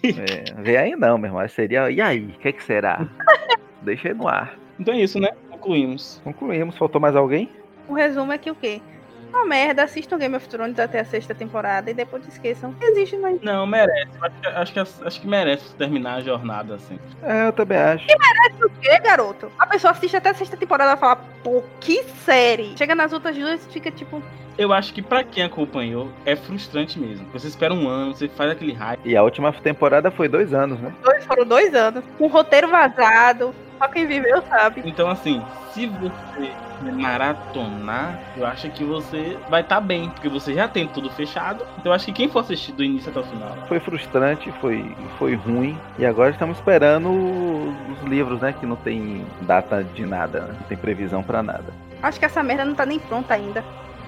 É, 0.04 0.62
vem 0.62 0.78
aí 0.78 0.96
não, 0.96 1.18
meu 1.18 1.30
irmão. 1.30 1.48
Seria. 1.48 1.92
E 1.92 2.02
aí? 2.02 2.26
O 2.26 2.40
que, 2.40 2.54
que 2.54 2.64
será? 2.64 3.08
Deixa 3.82 4.08
aí 4.08 4.14
no 4.14 4.28
ar. 4.28 4.58
Então 4.80 4.94
é 4.94 5.02
isso, 5.02 5.20
né? 5.20 5.30
Concluímos. 5.50 6.22
Concluímos. 6.24 6.78
Faltou 6.78 7.02
mais 7.02 7.16
alguém? 7.16 7.50
O 7.88 7.94
resumo 7.94 8.32
é 8.32 8.38
que 8.38 8.50
o 8.50 8.56
quê? 8.56 8.82
Uma 9.30 9.46
merda, 9.46 9.84
assistam 9.84 10.18
Game 10.18 10.36
of 10.36 10.48
Thrones 10.48 10.80
até 10.80 11.00
a 11.00 11.06
sexta 11.06 11.36
temporada 11.36 11.92
e 11.92 11.94
depois 11.94 12.28
esqueçam 12.28 12.74
que 12.74 12.86
existe 12.86 13.18
mais. 13.18 13.42
Não, 13.42 13.66
merece. 13.66 14.12
Acho 14.56 14.74
que, 14.74 14.80
acho, 14.80 15.06
acho 15.06 15.22
que 15.22 15.28
merece 15.28 15.74
terminar 15.76 16.16
a 16.16 16.22
jornada 16.22 16.76
assim. 16.76 17.00
É, 17.24 17.48
eu 17.48 17.54
também 17.54 17.78
acho. 17.78 18.06
E 18.10 18.16
merece 18.18 18.66
o 18.66 18.70
quê, 18.82 19.00
garoto? 19.00 19.52
A 19.60 19.66
pessoa 19.68 19.92
assiste 19.92 20.16
até 20.16 20.30
a 20.30 20.34
sexta 20.34 20.58
temporada 20.58 20.94
e 20.94 20.98
fala, 20.98 21.18
pô, 21.44 21.64
que 21.80 22.04
série. 22.04 22.78
Chega 22.78 22.96
nas 22.96 23.14
outras 23.14 23.36
duas 23.36 23.66
e 23.66 23.70
fica 23.70 23.92
tipo. 23.92 24.22
Eu 24.58 24.74
acho 24.74 24.92
que 24.94 25.04
para 25.04 25.24
quem 25.24 25.44
acompanhou 25.44 26.10
é 26.26 26.36
frustrante 26.36 27.00
mesmo. 27.00 27.28
Você 27.32 27.48
espera 27.48 27.74
um 27.74 27.88
ano, 27.88 28.16
você 28.16 28.28
faz 28.28 28.52
aquele 28.52 28.74
hype. 28.74 29.00
E 29.06 29.16
a 29.16 29.22
última 29.22 29.54
temporada 29.54 30.10
foi 30.10 30.28
dois 30.28 30.54
anos, 30.54 30.80
né? 30.80 30.92
Dois, 31.04 31.24
foram 31.26 31.46
dois 31.46 31.76
anos. 31.76 32.04
Com 32.18 32.28
roteiro 32.28 32.68
vazado. 32.68 33.54
Só 33.78 33.88
quem 33.88 34.08
viveu 34.08 34.42
sabe. 34.50 34.82
Então, 34.84 35.08
assim, 35.08 35.44
se 35.78 35.86
você 35.86 36.52
maratonar, 36.82 38.20
eu 38.36 38.48
acho 38.48 38.68
que 38.72 38.84
você 38.84 39.38
vai 39.48 39.62
estar 39.62 39.76
tá 39.76 39.82
bem, 39.82 40.10
porque 40.10 40.28
você 40.28 40.56
já 40.56 40.68
tem 40.68 40.88
tudo 40.88 41.08
fechado. 41.12 41.64
Então, 41.78 41.92
eu 41.92 41.94
acho 41.94 42.08
que 42.08 42.14
quem 42.14 42.28
for 42.28 42.40
assistir 42.40 42.72
do 42.72 42.84
início 42.84 43.12
até 43.12 43.20
o 43.20 43.24
final. 43.24 43.56
Foi 43.68 43.80
frustrante, 43.80 44.52
foi, 44.54 44.96
foi 45.20 45.36
ruim. 45.36 45.78
E 46.00 46.06
agora 46.06 46.32
estamos 46.32 46.58
esperando 46.58 47.10
os 47.12 48.02
livros, 48.08 48.42
né? 48.42 48.56
Que 48.60 48.66
não 48.66 48.76
tem 48.76 49.24
data 49.42 49.84
de 49.84 50.04
nada, 50.04 50.56
não 50.60 50.68
tem 50.68 50.76
previsão 50.76 51.22
para 51.22 51.44
nada. 51.44 51.72
Acho 52.02 52.18
que 52.18 52.26
essa 52.26 52.42
merda 52.42 52.66
não 52.66 52.74
tá 52.74 52.86
nem 52.86 52.98
pronta 52.98 53.36
ainda. 53.36 53.64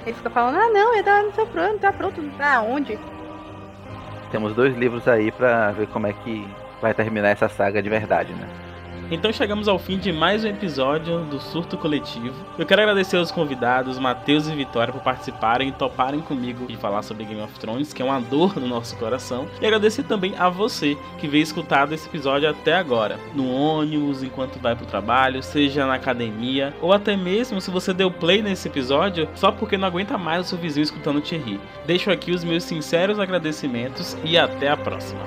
Ele 0.08 0.15
fica 0.15 0.29
falando, 0.32 0.55
ah 0.55 0.69
não, 0.69 0.93
ele 0.95 1.03
tá, 1.03 1.21
não 1.21 1.32
tá 1.32 1.45
pronto, 1.45 1.71
não 1.71 1.79
tá 1.79 1.93
pronto, 1.93 2.21
tá 2.36 2.62
onde? 2.63 2.97
Temos 4.32 4.55
dois 4.55 4.75
livros 4.75 5.08
aí 5.08 5.32
pra 5.32 5.71
ver 5.71 5.88
como 5.88 6.08
é 6.08 6.13
que 6.13 6.47
vai 6.82 6.95
terminar 6.95 7.29
essa 7.29 7.47
saga 7.47 7.82
de 7.82 7.89
verdade, 7.89 8.34
né? 8.34 8.68
Então 9.12 9.34
chegamos 9.34 9.67
ao 9.67 9.80
fim 9.80 9.98
de 9.98 10.12
mais 10.12 10.45
um 10.45 10.50
episódio 10.50 11.22
do 11.26 11.39
Surto 11.39 11.76
Coletivo. 11.76 12.36
Eu 12.60 12.65
quero 12.65 12.84
agradecer 12.84 13.17
aos 13.17 13.32
convidados, 13.32 13.98
Matheus 13.98 14.48
e 14.48 14.54
Vitória, 14.54 14.93
por 14.93 15.02
participarem 15.02 15.69
e 15.69 15.72
toparem 15.72 16.19
comigo 16.19 16.67
de 16.67 16.78
falar 16.78 17.02
sobre 17.02 17.26
Game 17.26 17.41
of 17.41 17.60
Thrones, 17.60 17.91
que 17.91 18.04
é 18.04 18.06
uma 18.06 18.22
dor 18.22 18.60
no 18.60 18.67
nosso 18.67 18.95
coração. 18.98 19.48
E 19.60 19.65
agradecer 19.65 20.04
também 20.04 20.36
a 20.38 20.48
você 20.48 20.95
que 21.17 21.28
veio 21.28 21.41
escutado 21.41 21.91
esse 21.91 22.08
episódio 22.08 22.48
até 22.48 22.76
agora, 22.76 23.19
no 23.34 23.52
ônibus, 23.52 24.22
enquanto 24.22 24.60
vai 24.60 24.76
pro 24.76 24.86
trabalho, 24.86 25.41
seja 25.41 25.88
na 25.88 25.95
academia, 25.95 26.72
ou 26.80 26.93
até 26.93 27.17
mesmo 27.17 27.60
se 27.60 27.72
você 27.72 27.91
deu 27.95 28.12
play 28.12 28.43
nesse 28.43 28.67
episódio 28.67 29.28
só 29.34 29.52
porque 29.52 29.76
não 29.76 29.88
aguenta 29.88 30.19
mais 30.19 30.45
o 30.45 30.50
seu 30.50 30.58
vizinho 30.60 30.84
escutando 30.84 31.19
Thierry. 31.19 31.60
Deixo 31.84 32.12
aqui 32.12 32.30
os 32.30 32.43
meus 32.43 32.63
sinceros 32.63 33.17
agradecimentos 33.17 34.15
e 34.24 34.38
até 34.38 34.69
a 34.69 34.78
próxima. 34.78 35.26